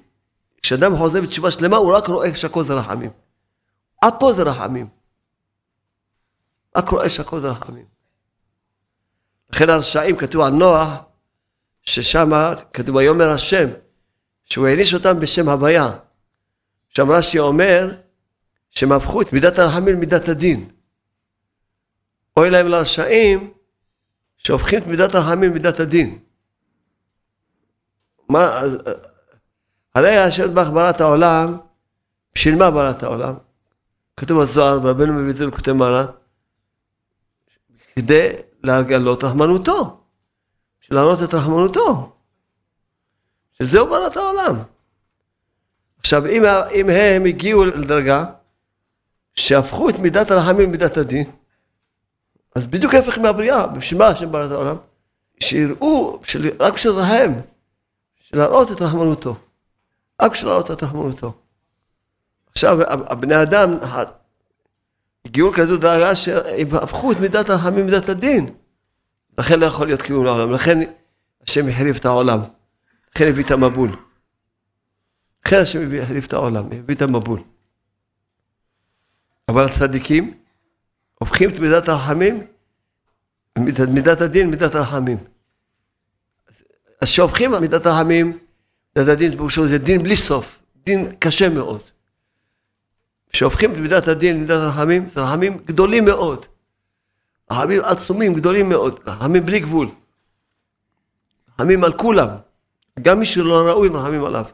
[0.62, 3.10] כשאדם חוזר בתשובה שלמה, הוא רק רואה שהכל זה רחמים.
[4.02, 4.88] הכל זה רחמים.
[6.76, 7.84] רק רואה שהכל זה רחמים.
[9.52, 11.09] לכן הרשעים, כתוב על נוח,
[11.90, 12.30] ששם
[12.72, 13.68] כתוב ויאמר השם,
[14.44, 15.92] שהוא העניש אותם בשם הוויה.
[16.88, 17.94] שם רש"י אומר
[18.70, 20.70] שהם הפכו את מידת הרחמים למידת הדין.
[22.36, 23.52] אוי להם לרשעים
[24.38, 26.18] שהופכים את מידת הרחמים למידת הדין.
[28.28, 28.78] מה, אז,
[29.94, 31.58] הרי השם ברך ברא את העולם,
[32.34, 33.34] בשביל מה ברא את העולם?
[34.16, 36.06] כתוב בזוהר, רבנו מביא את זה לכותב מרן,
[37.96, 38.28] כדי
[38.62, 39.99] להגלות רחמנותו,
[40.90, 42.12] להראות את רחמנותו.
[43.60, 44.56] ברא את העולם.
[45.98, 46.42] עכשיו, אם,
[46.74, 48.24] אם הם הגיעו לדרגה
[49.34, 51.30] שהפכו את מידת הרחמים למידת הדין,
[52.54, 54.76] אז בדיוק ההפך מהבריאה, בשביל מה השם ברא העולם?
[55.40, 56.92] שיראו, בשביל, רק בשביל
[58.24, 59.36] בשביל להראות את רחמנותו.
[60.22, 61.32] רק בשביל להראות את רחמנותו.
[62.52, 63.78] עכשיו, הבני אדם
[65.24, 68.54] הגיעו לכזו דרגה שהם הפכו את מידת הרחמים למידת הדין.
[69.40, 70.78] לכן לא יכול להיות קיום לעולם, לכן
[71.42, 72.40] השם החריב את העולם.
[73.14, 73.90] לכן הביא את המבול.
[75.46, 77.42] לכן השם החריב את העולם, הביא את המבול.
[79.48, 80.34] אבל הצדיקים
[81.14, 82.46] הופכים את מידת הרחמים,
[83.88, 85.18] מידת הדין, מידת הרחמים.
[87.00, 88.38] אז שהופכים מידת הרחמים,
[88.96, 89.30] מידת הדין
[89.66, 91.82] זה דין בלי סוף, דין קשה מאוד.
[93.30, 96.46] כשהופכים את מידת הדין למידת הרחמים, זה רחמים גדולים מאוד.
[97.50, 99.88] רחמים עצומים, גדולים מאוד, רחמים בלי גבול.
[101.54, 102.28] רחמים על כולם.
[103.02, 104.44] גם מי שלא ראוי, רחמים עליו.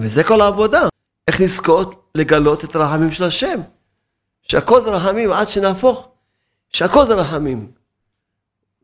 [0.00, 0.88] וזה כל העבודה.
[1.28, 3.60] איך לזכות לגלות את הרחמים של השם.
[4.42, 6.08] שהכל זה רחמים עד שנהפוך,
[6.70, 7.72] שהכל זה רחמים.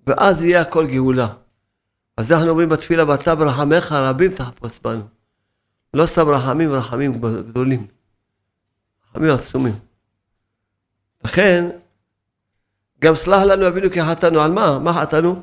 [0.07, 1.29] ואז יהיה הכל גאולה.
[2.17, 5.03] אז אנחנו אומרים בתפילה, ואתה ברחמך רבים תחפוץ בנו.
[5.95, 7.87] לא סתם רחמים, רחמים גדולים.
[9.11, 9.75] רחמים עצומים.
[11.25, 11.71] לכן,
[13.05, 14.41] גם סלח לנו אבינו כי חטאנו.
[14.41, 14.79] על מה?
[14.79, 15.43] מה חטאנו?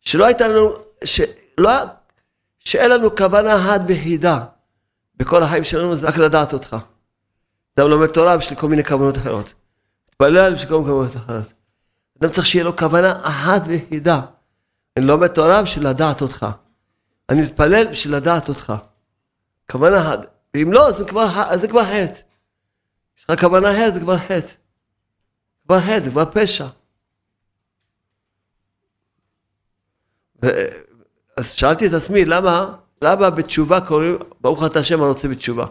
[0.00, 0.70] שלא הייתה לנו,
[1.04, 1.70] שלא,
[2.58, 4.44] שאין לנו כוונה אחת ויחידה
[5.16, 6.76] בכל החיים שלנו, זה רק לדעת אותך.
[7.78, 9.54] אדם לומד תורה בשביל כל מיני כוונות אחרות.
[10.08, 11.52] מתפלל בשביל כל מיני כוונות אחרות.
[12.20, 14.20] אדם צריך שיהיה לו כוונה אחת ויחידה.
[14.96, 16.46] אני לומד תורה בשביל לדעת אותך.
[17.28, 18.72] אני מתפלל בשביל לדעת אותך.
[19.70, 20.26] כוונה אחת.
[20.54, 22.20] ואם לא, זה כבר, זה כבר חטא.
[23.18, 24.52] יש לך כוונה אחרת, זה כבר חטא.
[25.64, 26.66] כבר חטא, זה כבר פשע.
[30.42, 30.48] ו...
[31.36, 35.66] אז שאלתי את עצמי, למה, למה בתשובה קוראים ברוך אתה השם הרוצה בתשובה?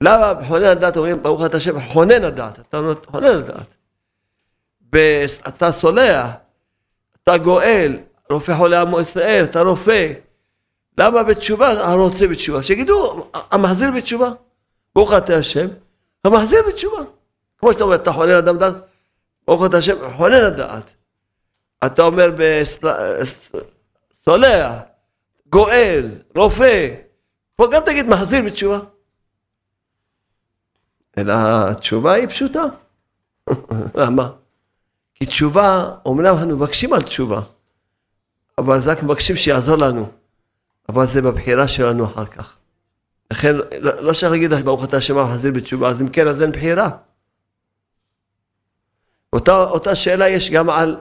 [0.00, 3.74] למה בחונן הדעת אומרים ברוך אתה השם חונן הדעת, אתה חונן הדעת.
[5.48, 6.26] אתה סולח,
[7.22, 7.96] אתה גואל,
[8.30, 10.12] רופא חולה עמו ישראל, אתה רופא.
[10.98, 12.62] למה בתשובה הרוצה בתשובה?
[12.62, 14.30] שיגידו, המחזיר בתשובה.
[14.94, 15.68] ברוך אתה השם,
[16.24, 17.02] המחזיר בתשובה.
[17.58, 18.74] כמו שאתה אומר, אתה חונן אדם דעת,
[19.46, 20.94] ברוך אתה השם, חונן הדעת.
[21.86, 22.30] אתה אומר
[24.12, 24.72] סולח,
[25.46, 26.94] גואל, רופא.
[27.56, 28.78] פה גם תגיד מחזיר בתשובה.
[31.18, 31.34] אלא
[31.70, 32.62] התשובה היא פשוטה.
[34.00, 34.30] למה?
[35.14, 37.40] כי תשובה, אומנם אנחנו מבקשים על תשובה,
[38.58, 40.08] אבל זה רק מבקשים שיעזור לנו.
[40.88, 42.56] אבל זה בבחירה שלנו אחר כך.
[43.30, 46.52] לכן, לא, לא שייך להגיד ברוך אתה השם המחזיר בתשובה, אז אם כן, אז אין
[46.52, 46.90] בחירה.
[49.32, 51.00] אותה, אותה שאלה יש גם על,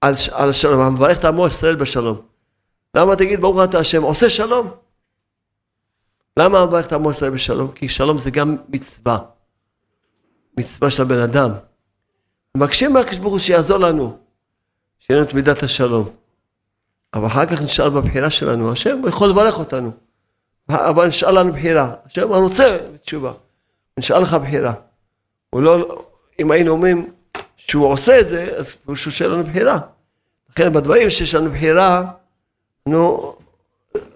[0.00, 2.20] על, על שלום, המברך את עמו ישראל בשלום.
[2.94, 4.70] למה תגיד ברוך אתה השם עושה שלום?
[6.36, 7.72] למה המברך את עמו ישראל בשלום?
[7.72, 9.18] כי שלום זה גם מצווה.
[10.58, 11.50] מצווה של הבן אדם.
[12.56, 14.18] מבקשים מהקדוש ברוך הוא שיעזור לנו,
[14.98, 16.08] שיהיה לנו את מידת השלום.
[17.14, 19.90] אבל אחר כך נשאר בבחירה שלנו, השם יכול לברך אותנו.
[20.68, 21.94] אבל נשאר לנו בחירה.
[22.06, 23.32] השם רוצה בתשובה.
[23.98, 24.72] נשאר לך בחירה.
[25.50, 26.04] הוא לא,
[26.38, 27.12] אם היינו אומרים
[27.68, 29.78] שהוא עושה את זה, אז שהוא שאין לנו בחירה.
[30.50, 32.12] לכן בדברים שיש לנו בחירה,
[32.86, 33.36] נו,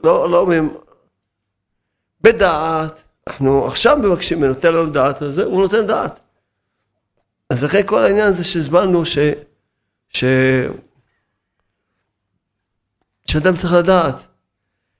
[0.04, 0.74] לא, לא אומרים,
[2.20, 6.20] בדעת, אנחנו עכשיו מבקשים ממנו, תן לנו דעת, אז הוא נותן דעת.
[7.50, 9.18] אז אחרי כל העניין הזה שהסברנו ש...
[10.08, 10.24] ש...
[13.26, 14.14] שאדם צריך לדעת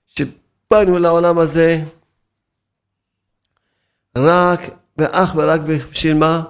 [0.06, 1.84] שבאנו לעולם הזה
[4.18, 4.60] רק
[4.98, 6.42] ואך ורק בשביל מה?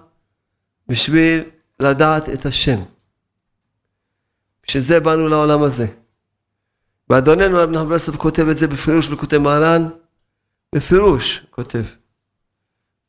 [0.88, 1.44] בשביל
[1.80, 2.78] לדעת את השם.
[4.66, 5.86] בשביל זה באנו לעולם הזה.
[7.10, 9.88] ואדוננו רב נחמן ברסלב כותב את זה בפירוש בכותב מרן,
[10.74, 11.84] בפירוש כותב.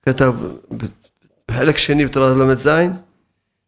[0.02, 0.34] כתב
[1.52, 2.70] בחלק שני בתורת ל"ז,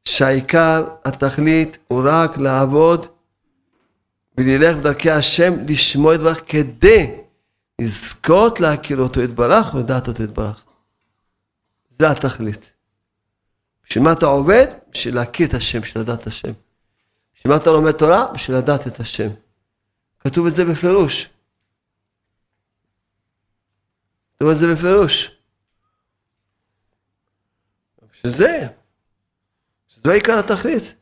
[0.05, 3.07] שהעיקר, התכלית, הוא רק לעבוד
[4.37, 7.15] וללך בדרכי השם, לשמוע את ברך כדי
[7.81, 10.63] לזכות להכיר אותו יתברך ולדעת אותו יתברך.
[11.99, 12.73] זה התכלית.
[13.85, 14.65] בשביל מה אתה עובד?
[14.93, 16.51] בשביל להכיר את השם, בשביל לדעת את השם.
[17.35, 18.33] בשביל מה אתה לומד תורה?
[18.33, 19.29] בשביל לדעת את השם.
[20.19, 21.29] כתוב את זה בפירוש.
[24.35, 25.31] כתוב את זה בפירוש.
[28.13, 28.67] שזה,
[29.87, 30.95] שזה עיקר התכלית.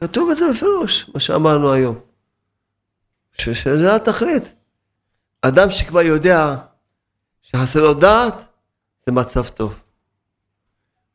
[0.00, 2.00] כתוב את זה בפירוש, מה שאמרנו היום.
[3.32, 4.54] שזה התכלית.
[5.42, 6.56] אדם שכבר יודע
[7.42, 8.34] שחסר לו דעת,
[9.06, 9.80] זה מצב טוב.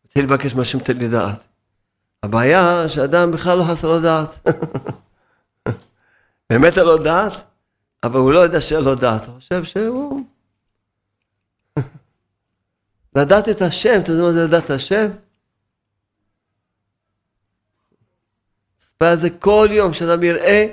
[0.06, 1.49] מתחיל לבקש מהשם תן לי דעת.
[2.24, 4.40] הבעיה שאדם בכלל לא חסר לו דעת.
[6.50, 7.34] באמת אין לו דעת,
[8.04, 10.22] אבל הוא לא יודע שאין לו דעת, הוא חושב שהוא...
[13.16, 15.08] לדעת את השם, אתה יודע מה זה לדעת את השם?
[19.02, 20.66] ואז כל יום שאדם יראה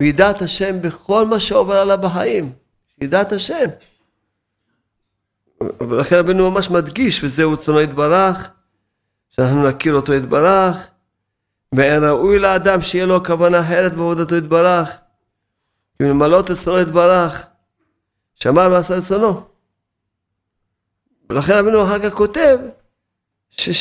[0.00, 2.52] וידע את השם בכל מה שעובר עליו בחיים,
[3.00, 3.64] שידע את השם.
[5.60, 8.50] ולכן רבנו ממש מדגיש, וזהו רצונו יתברך,
[9.38, 10.88] שאנחנו נכיר אותו יתברך,
[11.72, 14.90] ואין ראוי לאדם שיהיה לו כוונה אחרת בעבודתו יתברך,
[15.98, 17.46] כי ממלאות רצונו יתברך,
[18.34, 19.42] שמר ועשה רצונו.
[21.30, 22.58] ולכן רבנו אחר כך כותב,
[23.50, 23.80] שמי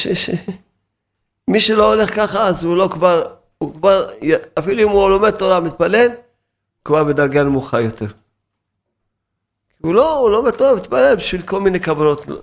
[1.58, 4.10] שלא הולך ככה אז הוא לא כבר הוא כבר,
[4.60, 6.08] אפילו אם הוא לומד תורה, מתפלל,
[6.86, 8.06] כבר בדרגה נמוכה יותר.
[9.82, 12.42] הוא לא, הוא לומד תורה, מתפלל בשביל כל מיני כוונות לא,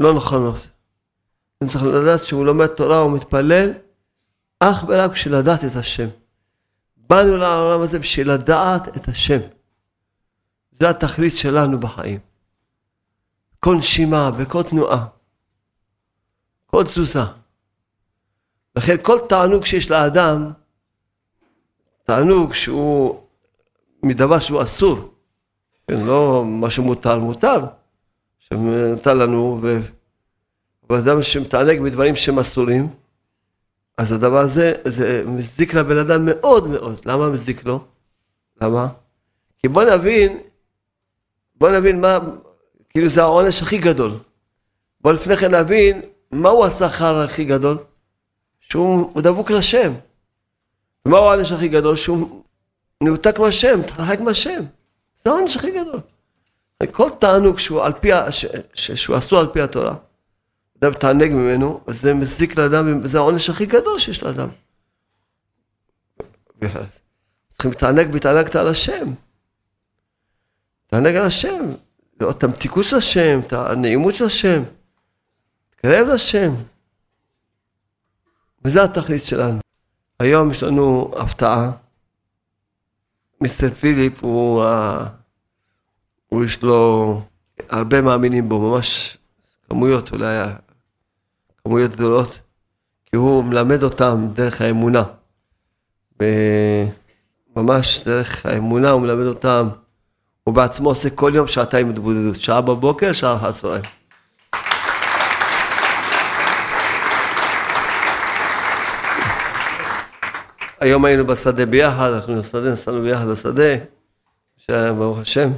[0.00, 0.66] לא נכונות.
[1.62, 3.72] אני צריך לדעת שהוא לומד תורה, הוא מתפלל,
[4.60, 6.08] אך ורק בשביל לדעת את השם.
[6.96, 9.38] באנו לעולם הזה בשביל לדעת את השם.
[10.80, 12.18] זה התכלית שלנו בחיים.
[13.60, 15.06] כל נשימה וכל תנועה,
[16.66, 17.20] כל תזוזה.
[18.76, 20.52] לכן כל תענוג שיש לאדם,
[22.04, 23.20] תענוג שהוא
[24.02, 25.14] מדבר שהוא אסור,
[25.88, 27.64] כן, לא מה שמותר, מותר,
[28.38, 29.60] שמותר לנו,
[30.90, 32.88] אבל אדם שמתענג מדברים שהם אסורים,
[33.98, 37.00] אז הדבר הזה, זה מזיק לבן אדם מאוד מאוד.
[37.04, 37.84] למה מזיק לו?
[38.60, 38.88] למה?
[39.58, 40.38] כי בוא נבין,
[41.54, 42.18] בוא נבין מה,
[42.88, 44.12] כאילו זה העונש הכי גדול.
[45.00, 47.78] בוא לפני כן נבין מהו השכר הכי גדול.
[48.60, 49.92] שהוא דבוק לשם.
[51.06, 51.96] ומה הוא העונש הכי גדול?
[51.96, 52.42] שהוא
[53.02, 54.62] מנותק מהשם, מתרחק מהשם.
[55.18, 56.00] זה העונש הכי גדול.
[56.92, 59.94] כל תענוג שהוא, על פי, ש, ש, שהוא אסור על פי התורה,
[60.80, 64.48] אדם מתענג ממנו, אז זה מזיק לאדם, וזה העונש הכי גדול שיש לאדם.
[67.52, 69.12] צריכים להתענג והתענגת על השם.
[70.86, 71.60] תענג על השם,
[72.20, 74.62] לראות את המתיקות של השם, את הנעימות של השם,
[75.70, 76.50] תקרב לשם.
[78.64, 79.60] וזה התכלית שלנו.
[80.20, 81.72] היום יש לנו הפתעה.
[83.40, 84.64] מיסטר פיליפ הוא,
[86.26, 87.20] הוא יש לו
[87.68, 89.18] הרבה מאמינים בו, ממש
[89.68, 90.36] כמויות, אולי
[91.66, 92.38] כמויות גדולות,
[93.04, 95.02] כי הוא מלמד אותם דרך האמונה.
[97.56, 99.68] ממש דרך האמונה הוא מלמד אותם.
[100.44, 103.84] הוא בעצמו עושה כל יום שעתיים התבודדות, שעה בבוקר, שעה אחת צהריים.
[110.80, 113.74] היום היינו בשדה ביחד, אנחנו בשדה, נסענו ביחד לשדה,
[114.70, 115.50] ברוך השם.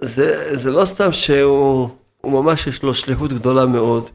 [0.00, 1.90] זה, זה לא סתם שהוא
[2.24, 4.10] ממש יש לו שליחות גדולה מאוד,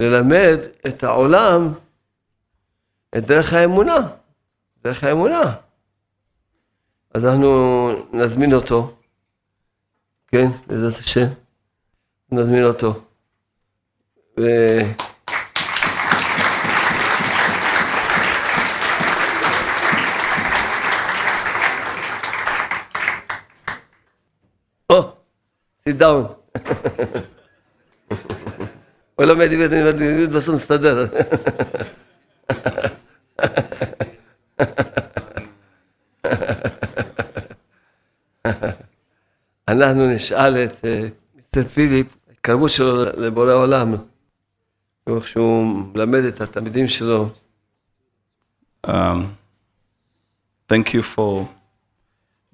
[0.00, 1.72] ללמד את העולם
[3.16, 4.08] את דרך האמונה,
[4.84, 5.56] דרך האמונה.
[7.14, 8.96] אז אנחנו נזמין אותו,
[10.26, 11.26] כן, בעזרת השם,
[12.32, 13.00] נזמין אותו.
[14.40, 14.42] ו...
[25.88, 26.36] sit down.
[29.20, 31.06] הוא לומד עברית, אני לומד עברית, בסוף מסתדר.
[39.68, 40.84] אנחנו נשאל את
[41.34, 43.94] מיסטר פיליפ, ההתקרבות שלו לבורא עולם,
[45.06, 45.64] איך שהוא
[45.94, 47.28] מלמד את התלמידים שלו.
[48.86, 48.90] Um,
[50.72, 51.44] thank you for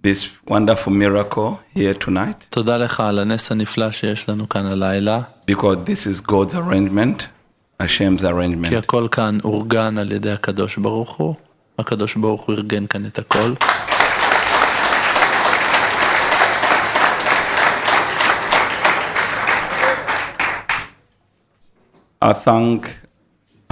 [0.06, 5.76] this wonderful miracle here tonight תודה לך על הנס הנפלא שיש לנו כאן הלילה, because
[5.86, 7.22] this is God's arrangement,
[7.82, 8.74] Hashem's כי arrangement.
[8.76, 11.34] הכל כאן אורגן על ידי הקדוש ברוך הוא.
[11.78, 13.54] הקדוש ברוך הוא ארגן כאן את הכל.
[22.24, 23.05] I thank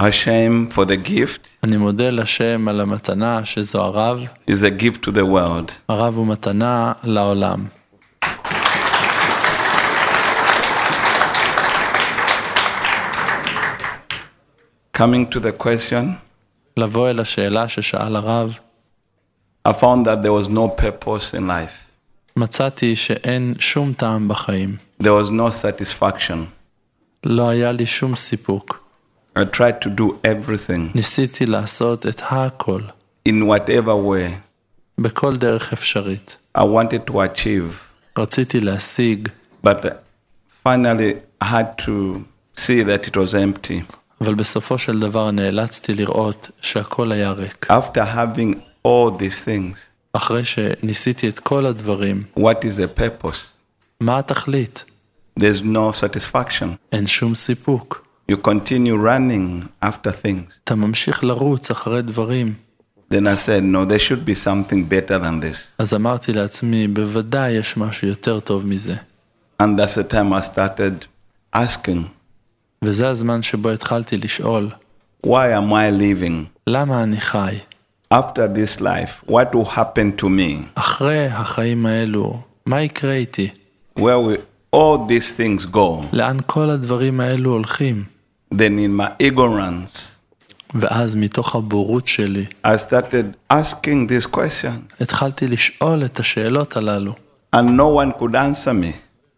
[0.00, 1.48] Hashem for the gift.
[1.64, 4.26] אני מודה לשם על המתנה שזו הרב.
[4.50, 5.72] It's a gift to the world.
[5.88, 7.66] הרב הוא מתנה לעולם.
[14.96, 16.04] Coming to the question,
[16.76, 18.58] לבוא אל השאלה ששאל הרב,
[19.68, 21.90] I found that there was no purpose in life.
[22.36, 24.76] מצאתי שאין שום טעם בחיים.
[25.02, 26.46] There was no satisfaction.
[27.24, 28.83] לא היה לי שום סיפוק.
[29.36, 32.80] I tried to do everything ניסיתי לעשות את הכל,
[33.28, 34.30] in whatever way
[34.98, 36.36] בכל דרך אפשרית.
[36.58, 37.74] I wanted to achieve,
[38.18, 39.28] רציתי להשיג,
[39.66, 39.84] but
[40.66, 41.14] finally
[41.44, 42.20] I had to
[42.56, 43.94] see that it was empty.
[44.20, 47.66] אבל בסופו של דבר נאלצתי לראות שהכל היה ריק.
[47.70, 48.54] After having
[48.86, 49.78] all these things,
[50.12, 53.38] אחרי שניסיתי את כל הדברים, what is the purpose?
[54.00, 54.84] מה התכלית?
[55.40, 56.66] There's no satisfaction.
[56.92, 58.03] אין שום סיפוק.
[58.30, 60.52] You continue running after things.
[60.64, 62.54] אתה ממשיך לרוץ אחרי דברים.
[63.12, 65.58] Then I said, no, there should be something better than this.
[65.78, 68.94] אז אמרתי לעצמי, בוודאי יש משהו יותר טוב מזה.
[69.62, 71.06] And that's the time I started
[71.56, 71.98] asking,
[72.82, 74.70] וזה הזמן שבו התחלתי לשאול,
[75.26, 76.60] why am I living?
[76.66, 77.58] למה אני חי?
[78.14, 80.62] After this life, what will happen to me?
[80.74, 83.48] אחרי החיים האלו, מה יקרה איתי?
[83.98, 84.40] Where will
[84.76, 86.04] all these things go?
[86.12, 88.04] לאן כל הדברים האלו הולכים?
[88.54, 90.20] Then, in my ignorance,
[90.74, 97.14] ואז מתוך הבורות שלי, I started asking these questions, התחלתי לשאול את השאלות הללו,
[97.56, 98.92] and no one could answer me.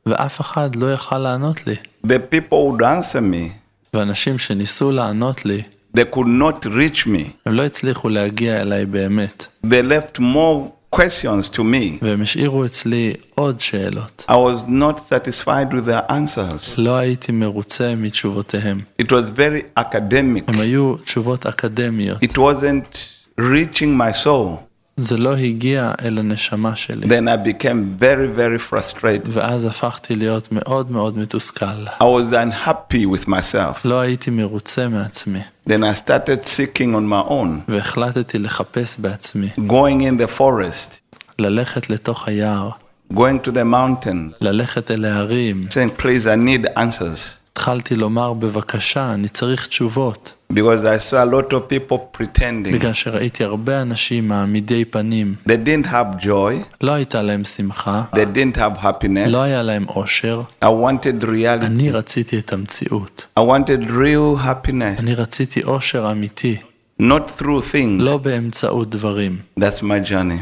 [0.06, 1.74] ואף אחד לא יכל לענות לי.
[2.06, 3.52] The people would answer me,
[3.94, 5.62] ואנשים שניסו לענות לי,
[5.96, 7.30] they could not reach me.
[7.46, 11.98] הם לא הצליחו להגיע אליי באמת, They left more questions to me.
[12.02, 14.24] והם השאירו אצלי עוד שאלות.
[14.28, 16.74] I was not satisfied with their answers.
[16.78, 18.80] לא הייתי מרוצה מתשובותיהם.
[19.02, 20.42] It was very academic.
[20.48, 22.22] הם היו תשובות אקדמיות.
[22.22, 22.96] It wasn't
[23.40, 24.65] reaching my soul.
[24.96, 27.06] זה לא הגיע אל הנשמה שלי.
[27.06, 29.28] Then I became very, very frustrated.
[29.30, 31.86] ואז הפכתי להיות מאוד מאוד מתוסכל.
[31.86, 33.78] I was unhappy with myself.
[33.84, 40.00] לא הייתי מרוצה מעצמי, Then I started seeking on my own, והחלטתי לחפש בעצמי, going
[40.00, 42.70] in the forest, ללכת לתוך היער,
[43.12, 45.66] going to the mountains, ללכת אל ההרים.
[45.70, 47.35] saying, Please, I need answers.
[47.57, 50.33] התחלתי לומר, בבקשה, אני צריך תשובות.
[50.53, 52.73] Because I saw a lot of people pretending.
[52.73, 55.35] בגלל שראיתי הרבה אנשים מעמידי פנים.
[55.47, 59.27] They didn't have joy, לא הייתה להם שמחה, they didn't have happiness.
[59.27, 60.41] לא היה להם אושר.
[60.63, 61.25] I wanted
[61.61, 61.91] אני.
[61.91, 63.25] רציתי את המציאות.
[63.39, 66.57] I wanted real happiness, אני רציתי אושר אמיתי,
[67.01, 67.99] not through things.
[67.99, 69.37] לא באמצעות דברים.
[69.59, 70.41] That's my journey.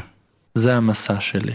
[0.55, 1.53] זה המסע שלי.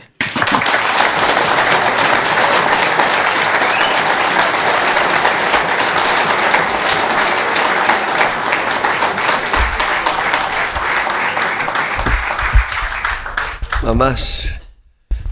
[13.94, 14.52] ממש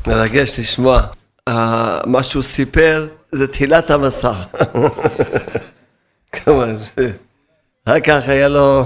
[0.06, 1.02] מרגש לשמוע.
[1.48, 4.32] אה, מה שהוא סיפר זה תחילת המסע.
[6.32, 6.90] כמובן, ש-
[7.84, 8.84] אחר כך היה לו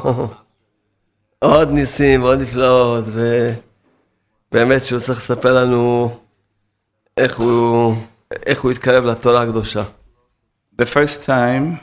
[1.39, 3.05] עוד ניסים, עוד נפלאות,
[4.53, 6.17] ובאמת שהוא צריך לספר לנו
[7.17, 7.95] איך הוא,
[8.47, 9.83] איך הוא התקרב לתורה הקדושה.
[10.83, 11.77] The first time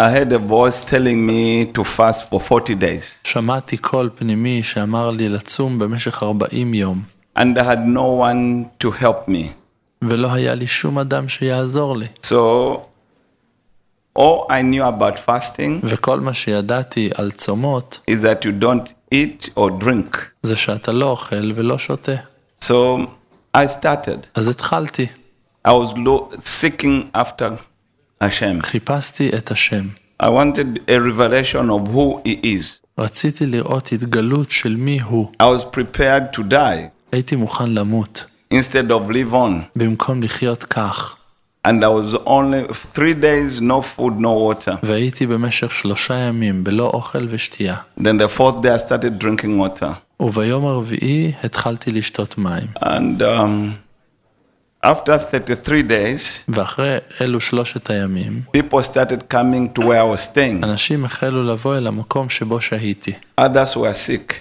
[0.00, 5.10] I heard a voice telling me to fast for 40 days, שמעתי קול פנימי שאמר
[5.10, 7.02] לי לצום במשך 40 יום,
[7.35, 9.43] and I had no one to help me.
[10.01, 12.05] ולא היה לי שום אדם שיעזור לי.
[12.23, 12.35] So,
[14.19, 19.49] all I knew about fasting וכל מה שידעתי על צומות, is that you don't eat
[19.57, 20.17] or drink.
[20.43, 22.15] זה שאתה לא אוכל ולא שותה.
[22.63, 22.73] So,
[23.57, 24.25] I started.
[24.35, 25.07] אז התחלתי,
[25.67, 27.49] I was lo- seeking after
[28.23, 28.61] Hashem.
[28.61, 29.87] חיפשתי את השם.
[30.23, 32.65] I wanted a revelation of who He is.
[32.97, 35.31] רציתי לראות התגלות של מי הוא.
[35.43, 39.51] I was prepared to die הייתי מוכן למות, instead of live on.
[39.75, 41.15] במקום לחיות כך.
[41.67, 42.61] And I was only
[42.95, 44.77] three days, no food, no water.
[44.83, 47.75] והייתי במשך שלושה ימים בלא אוכל ושתייה.
[47.99, 49.89] Then the fourth day I started drinking water.
[50.19, 52.67] וביום הרביעי התחלתי לשתות מים.
[52.81, 53.73] And um,
[54.83, 60.63] after 33 days, ואחרי אלו שלושת הימים, people started coming to where I was staying.
[60.63, 63.13] אנשים החלו לבוא אל המקום שבו שהיתי.
[63.41, 64.33] Others were sick,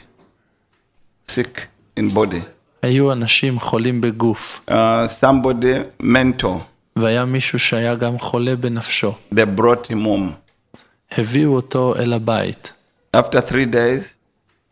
[1.30, 1.60] sick
[2.00, 2.51] in body.
[2.83, 4.73] היו אנשים חולים בגוף, uh,
[5.21, 6.57] somebody mentor.
[6.95, 9.13] והיה מישהו שהיה גם חולה בנפשו.
[9.33, 10.77] They brought him home.
[11.17, 12.73] הביאו אותו אל הבית.
[13.17, 14.03] After three days,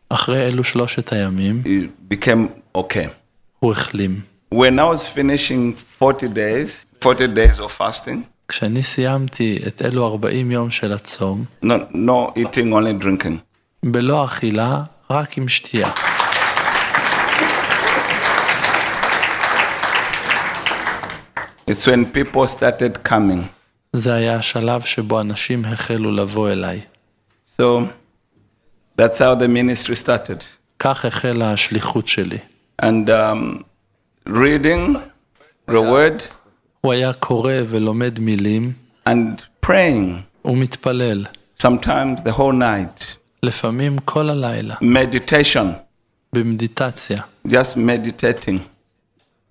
[0.08, 3.08] אחרי אלו שלושת הימים, he became okay.
[3.58, 4.20] הוא החלים.
[4.54, 8.16] When I was finishing 40 days, 40 days of fasting,
[8.48, 13.36] כשאני סיימתי את אלו 40 יום של הצום, no, no eating, only drinking.
[13.84, 15.90] בלא אכילה, רק עם שתייה.
[21.69, 23.41] It's when people started coming.
[23.93, 26.81] זה היה השלב שבו אנשים החלו לבוא אליי.
[27.61, 27.63] So
[29.01, 30.43] that's how the ministry started.
[30.79, 32.37] כך החלה השליחות שלי.
[32.81, 33.63] And um,
[34.27, 34.97] reading
[35.69, 36.21] the word
[36.81, 38.73] הוא היה קורא ולומד מילים,
[39.09, 41.25] and praying, ומתפלל,
[41.63, 43.03] sometimes the whole night.
[43.43, 45.65] לפעמים כל הלילה, Meditation,
[46.33, 47.21] במדיטציה.
[47.47, 48.59] just meditating,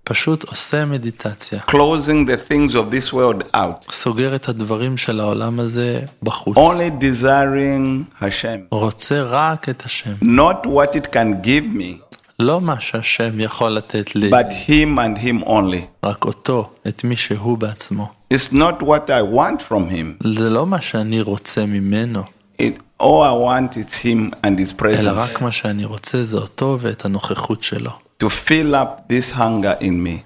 [0.04, 1.60] פשוט עושה מדיטציה.
[1.70, 3.92] closing the things of this world out.
[3.92, 6.58] סוגר את הדברים של העולם הזה בחוץ.
[6.58, 10.14] Only desiring Hashem, רוצה רק את השם.
[10.22, 15.24] not what it can give me, לא מה שהשם יכול לתת לי, but Him and
[15.24, 16.06] Him only.
[16.06, 18.08] רק אותו, את מי שהוא בעצמו.
[18.34, 20.28] It's not what I want from Him.
[20.38, 22.24] זה לא מה שאני רוצה ממנו,
[22.62, 22.64] It,
[23.02, 25.10] all I want is Him and His אלא presence.
[25.10, 27.92] רק מה שאני רוצה זה אותו ואת הנוכחות שלו.
[28.21, 30.23] To fill up this hunger in me.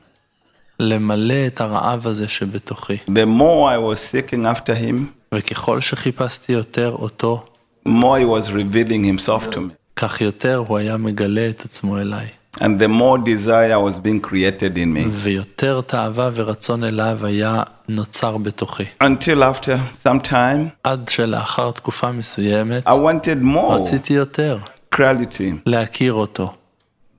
[0.80, 2.98] למלא את הרעב הזה שבתוכי.
[3.08, 4.94] The more I was seeking after Him,
[5.34, 7.44] וככל שחיפשתי יותר אותו,
[7.88, 9.72] more He was revealing Himself to me.
[9.96, 12.28] כך יותר הוא היה מגלה את עצמו אליי.
[12.58, 15.08] And the more desire was being created in me.
[15.10, 18.84] ויותר תאווה ורצון אליו היה נוצר בתוכי.
[19.02, 19.76] Until after
[20.06, 24.58] some time, עד שלאחר תקופה מסוימת, I wanted more רציתי יותר
[24.94, 25.54] clarity.
[25.66, 26.54] להכיר אותו.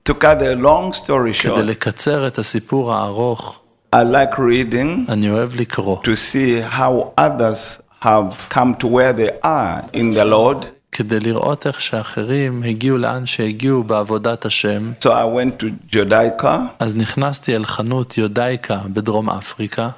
[0.07, 3.59] To cut a long story כדי short, לקצר את הסיפור הארוך,
[3.95, 9.45] I like reading אני אוהב לקרוא, to see how others have come to where they
[9.45, 10.65] are in the Lord.
[10.91, 14.91] כדי לראות איך שאחרים הגיעו לאן שהגיעו בעבודת השם.
[15.01, 16.57] So I went to Judaica.
[16.79, 19.89] אז נכנסתי אל חנות יודאיקה בדרום אפריקה.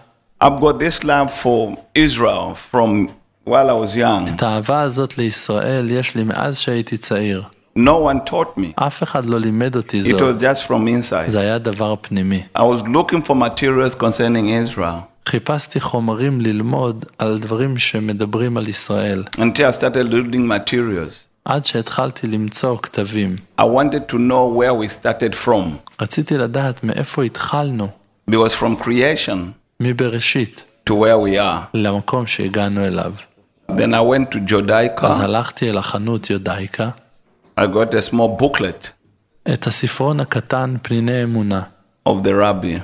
[0.43, 3.09] I've got this love for Israel from
[3.45, 4.35] while I was young.
[4.35, 7.43] את האהבה הזאת לישראל יש לי מאז שהייתי צעיר.
[7.78, 8.66] No one taught me.
[8.76, 11.28] אף אחד לא לימד אותי It זאת, was just from inside.
[11.30, 12.42] זה היה דבר פנימי.
[12.58, 19.24] I was looking for materials concerning Israel חיפשתי חומרים ללמוד על דברים שמדברים על ישראל,
[19.36, 21.12] until I started reading materials.
[21.44, 23.36] עד שהתחלתי למצוא כתבים.
[23.60, 25.64] I wanted to know where we started from.
[26.00, 27.88] רציתי לדעת מאיפה התחלנו,
[28.30, 29.36] Because from creation
[29.80, 31.66] מבראשית, to where we are.
[31.74, 33.12] למקום שהגענו אליו.
[33.70, 35.06] Then I went to אז Judaica.
[35.22, 36.90] הלכתי אל החנות יודאיקה,
[37.58, 38.90] I got a small booklet
[39.54, 41.62] את הספרון הקטן פניני אמונה
[42.08, 42.80] of the rabbi.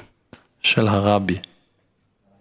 [0.62, 1.38] של הרבי.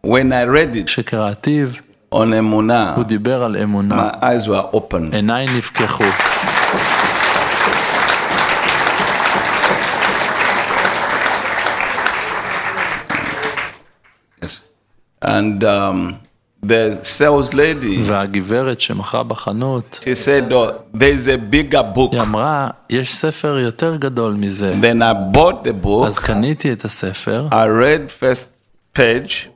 [0.05, 1.67] When I read it כשקראתיו,
[2.15, 4.09] on Emunah, הוא דיבר על אמונה.
[4.09, 5.13] my eyes were open.
[5.15, 6.03] עיניי נפקחו.
[14.41, 14.61] Yes.
[15.21, 16.22] And um,
[16.65, 22.11] the sales lady, והגברת שמכרה בחנות, she said, oh, there's a bigger book.
[22.11, 24.73] היא אמרה, יש ספר יותר גדול מזה.
[24.81, 26.21] Then I bought the אז book.
[26.21, 28.47] קניתי את הספר, I read first
[28.99, 29.47] page.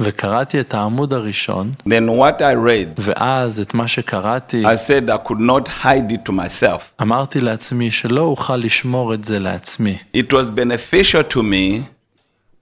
[0.00, 5.28] וקראתי את העמוד הראשון, Then what I read, ואז את מה שקראתי, I said I
[5.28, 7.02] could not hide it to myself.
[7.02, 9.98] אמרתי לעצמי שלא אוכל לשמור את זה לעצמי.
[10.16, 11.82] It was beneficial to me.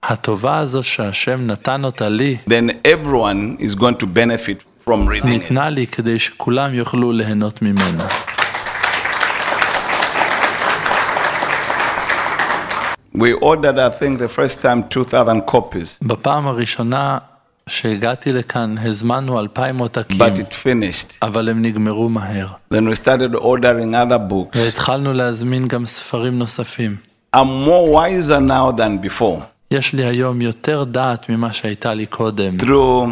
[0.03, 5.25] הטובה הזו שהשם נתן אותה לי, Then everyone is going to benefit from reading it.
[5.25, 8.07] ניתנה לי כדי שכולם יוכלו ליהנות ממנה.
[13.13, 17.17] We ordered, I think, the first time 2,000 copies, בפעם הראשונה
[17.69, 21.13] שהגעתי לכאן הזמנו אלפיים עותקים, but it finished.
[21.21, 22.47] אבל הם נגמרו מהר.
[22.73, 24.57] Then we started ordering other books.
[24.57, 26.95] והתחלנו להזמין גם ספרים נוספים.
[27.35, 32.56] I'm more wiser now than before יש לי היום יותר דעת ממה שהייתה לי קודם,
[32.60, 33.06] through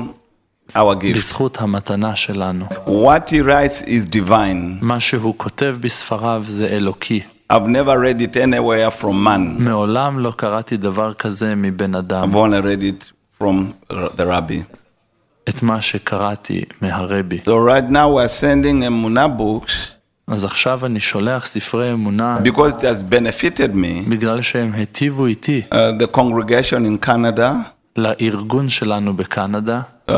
[0.72, 1.16] our gifts.
[1.16, 2.66] בזכות המתנה שלנו.
[2.86, 4.80] What he writes is divine.
[4.80, 7.20] מה שהוא כותב בספריו זה אלוקי.
[7.52, 9.58] I've never read it anywhere from man.
[9.58, 14.62] מעולם לא קראתי דבר כזה מבן אדם, I've only read it from the rabbi.
[15.48, 17.40] את מה שקראתי מהרבי.
[17.44, 19.93] So right now we're sending Emunah books
[20.27, 24.09] אז עכשיו אני שולח ספרי אמונה because it has benefited me.
[24.09, 27.49] בגלל שהם היטיבו איתי Uh, the congregation in Canada,
[27.95, 30.13] לארגון שלנו בקנדה um,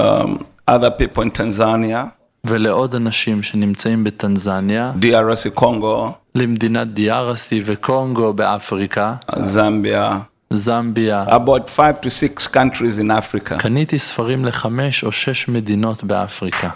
[0.72, 2.05] other people in Tanzania,
[2.43, 10.13] ולעוד אנשים שנמצאים בטנזניה, DRC Congo, למדינת דיארסי וקונגו באפריקה, Zambia,
[10.49, 11.26] זמביה.
[11.30, 13.57] about five to six countries in Africa.
[13.59, 16.69] קניתי ספרים לחמש או שש מדינות באפריקה.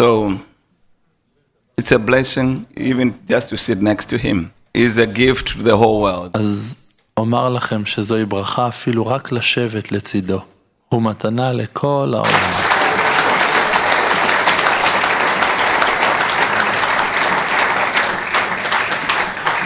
[0.00, 0.38] So
[1.78, 4.52] it's a blessing even just to sit next to him.
[4.74, 6.30] He's a gift to the whole world.
[6.34, 6.76] אז
[7.16, 10.40] אומר לכם שזוהי ברכה אפילו רק לשבת לצידו.
[10.88, 12.78] הוא מתנה לכל העולם.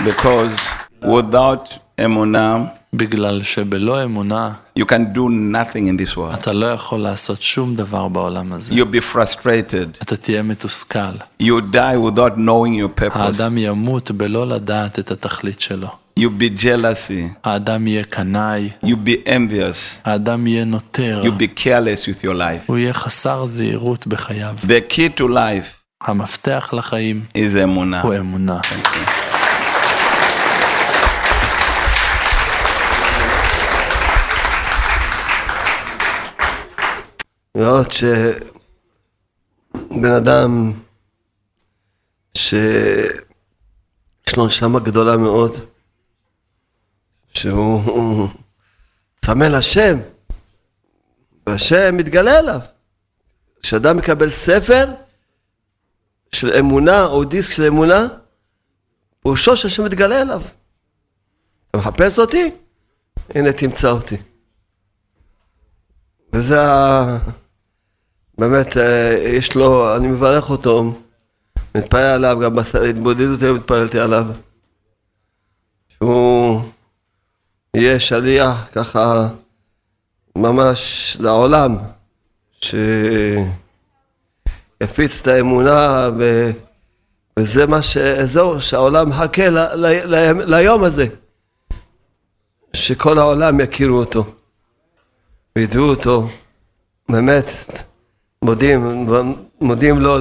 [0.05, 0.59] Because
[1.03, 6.35] without emunah, בגלל שבלא אמונה you can do nothing in this world.
[6.35, 8.73] אתה לא יכול לעשות שום דבר בעולם הזה.
[8.73, 10.03] You'll be frustrated.
[10.03, 11.17] אתה תהיה מתוסכל.
[11.43, 13.19] You die without knowing your purpose.
[13.19, 15.89] האדם ימות בלא לדעת את התכלית שלו.
[16.21, 17.35] You'll be jealousy.
[17.45, 20.01] האדם יהיה קנאי, You'll be envious.
[20.05, 22.65] האדם יהיה נוטר, You'll be careless with your life.
[22.67, 24.55] הוא יהיה חסר זהירות בחייו.
[24.63, 28.03] The key to life המפתח לחיים is emunah.
[28.03, 28.61] הוא אמונה.
[28.61, 29.26] Thank you.
[37.58, 38.12] לראות שבן
[40.18, 40.72] אדם
[42.34, 43.18] שיש
[44.38, 45.52] לו נשמה גדולה מאוד,
[47.34, 48.30] שהוא
[49.18, 49.98] צמא לשם,
[51.48, 52.60] והשם מתגלה אליו.
[53.62, 54.86] כשאדם מקבל ספר
[56.32, 58.08] של אמונה או דיסק של אמונה,
[59.20, 60.42] פירושו שהשם מתגלה אליו.
[61.70, 62.52] אתה מחפש אותי?
[63.30, 64.18] הנה תמצא אותי.
[66.34, 67.18] וזה ה...
[68.38, 70.94] באמת, אה, יש לו, אני מברך אותו,
[71.76, 74.26] מתפלל עליו, גם בהתבודדות היום התפללתי עליו.
[75.90, 76.62] שהוא
[77.74, 79.28] יהיה שליח ככה
[80.36, 81.76] ממש לעולם,
[82.62, 82.82] שיפיץ
[85.22, 86.52] את האמונה ו...
[87.40, 87.98] וזה מה ש...
[88.24, 89.58] זהו, שהעולם מחכה ל...
[89.58, 89.86] ל...
[90.16, 90.34] ל...
[90.56, 91.08] ליום הזה,
[92.74, 94.26] שכל העולם יכירו אותו.
[95.56, 96.28] וידעו אותו,
[97.10, 97.46] באמת,
[98.48, 99.08] מודים,
[99.62, 100.18] מודים לו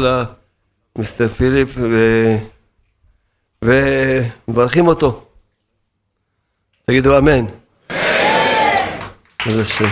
[0.97, 1.69] למיסטר פיליפ.
[3.63, 5.25] ומברכים אותו.
[6.87, 7.45] תגידו אמן.
[9.47, 9.85] אמן.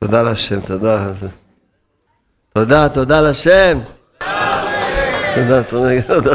[0.00, 1.12] תודה לשם, תודה.
[2.54, 3.78] תודה, תודה לשם.
[5.34, 5.62] תודה,
[6.02, 6.34] תודה.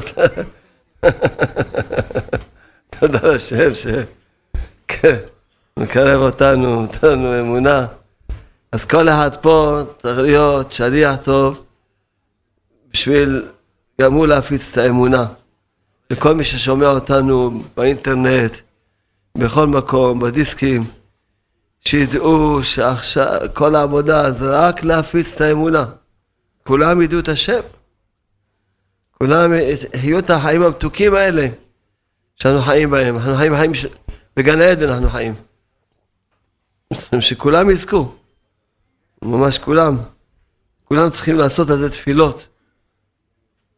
[3.00, 3.72] תודה לשם
[5.78, 7.86] שמקרב אותנו, נותן לנו אמונה.
[8.72, 11.64] אז כל אחד פה צריך להיות שליח טוב
[12.94, 13.48] בשביל
[14.02, 15.26] גם הוא להפיץ את האמונה.
[16.14, 18.58] וכל מי ששומע אותנו באינטרנט,
[19.38, 20.84] בכל מקום, בדיסקים,
[21.86, 25.86] שידעו שעכשיו כל העבודה זה רק להפיץ את האמונה.
[26.64, 27.60] כולם ידעו את השם.
[29.24, 29.54] כולם
[29.94, 31.48] יהיו את החיים המתוקים האלה
[32.36, 33.16] שאנחנו חיים בהם.
[33.16, 33.86] אנחנו חיים חיים ש...
[34.36, 35.34] בגן עדן אנחנו חיים.
[37.20, 38.16] שכולם יזכו.
[39.22, 39.98] ממש כולם.
[40.84, 42.48] כולם צריכים לעשות על זה תפילות.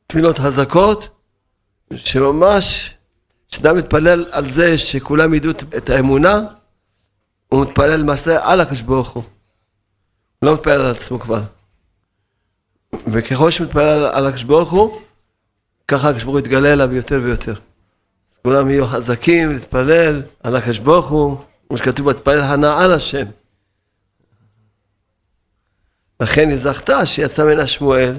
[0.08, 1.10] תפילות חזקות,
[1.96, 2.96] שממש,
[3.52, 6.42] כשאדם מתפלל על זה שכולם ידעו את האמונה,
[7.48, 9.10] הוא מתפלל למעשה על הקדוש ברוך.
[9.10, 9.24] הוא
[10.42, 11.42] לא מתפלל על עצמו כבר.
[13.08, 15.02] וככל שמתפלל על הקדוש ברוך הוא,
[15.92, 17.54] ככה הקדוש ברוך הוא יתגלה אליו יותר ויותר.
[18.44, 21.38] כולם יהיו חזקים להתפלל על הקדוש ברוך הוא,
[21.68, 23.26] כמו שכתוב בתפלל הנאה על השם.
[26.20, 28.16] לכן היא זכתה שיצא ממנה שמואל,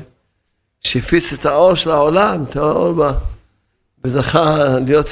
[0.81, 3.18] שהפיץ את האור של העולם, את האור בה,
[4.05, 5.07] וזכה להיות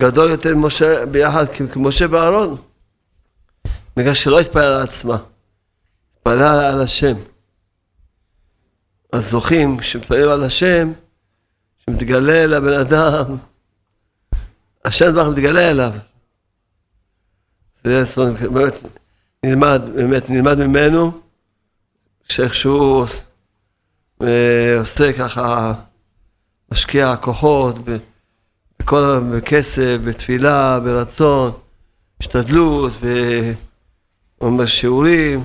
[0.00, 2.56] גדול יותר ממשה ביחד כמשה ואהרון.
[3.96, 5.16] בגלל שלא התפלל על עצמה,
[6.16, 7.16] התפלל על השם.
[9.12, 10.92] אז זוכים, כשמתפללים על השם,
[11.86, 13.36] שמתגלה לבן אדם,
[14.84, 15.92] השם דבר מתגלה אליו.
[17.84, 18.04] זה
[18.52, 18.74] באמת
[19.44, 21.20] נלמד, באמת נלמד ממנו,
[22.28, 23.04] שאיכשהו
[24.78, 25.74] עושה ככה,
[26.72, 27.76] משקיע כוחות
[28.78, 31.52] בכל, בכסף, בתפילה, ברצון,
[32.20, 32.92] השתדלות,
[34.40, 35.44] ואומר שיעורים,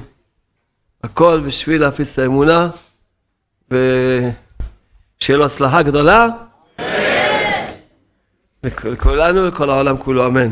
[1.04, 2.70] הכל בשביל להפיץ את האמונה.
[5.22, 6.26] ושיהיה לו הצלחה גדולה.
[8.64, 10.50] לכולנו ולכל העולם כולו, אמן.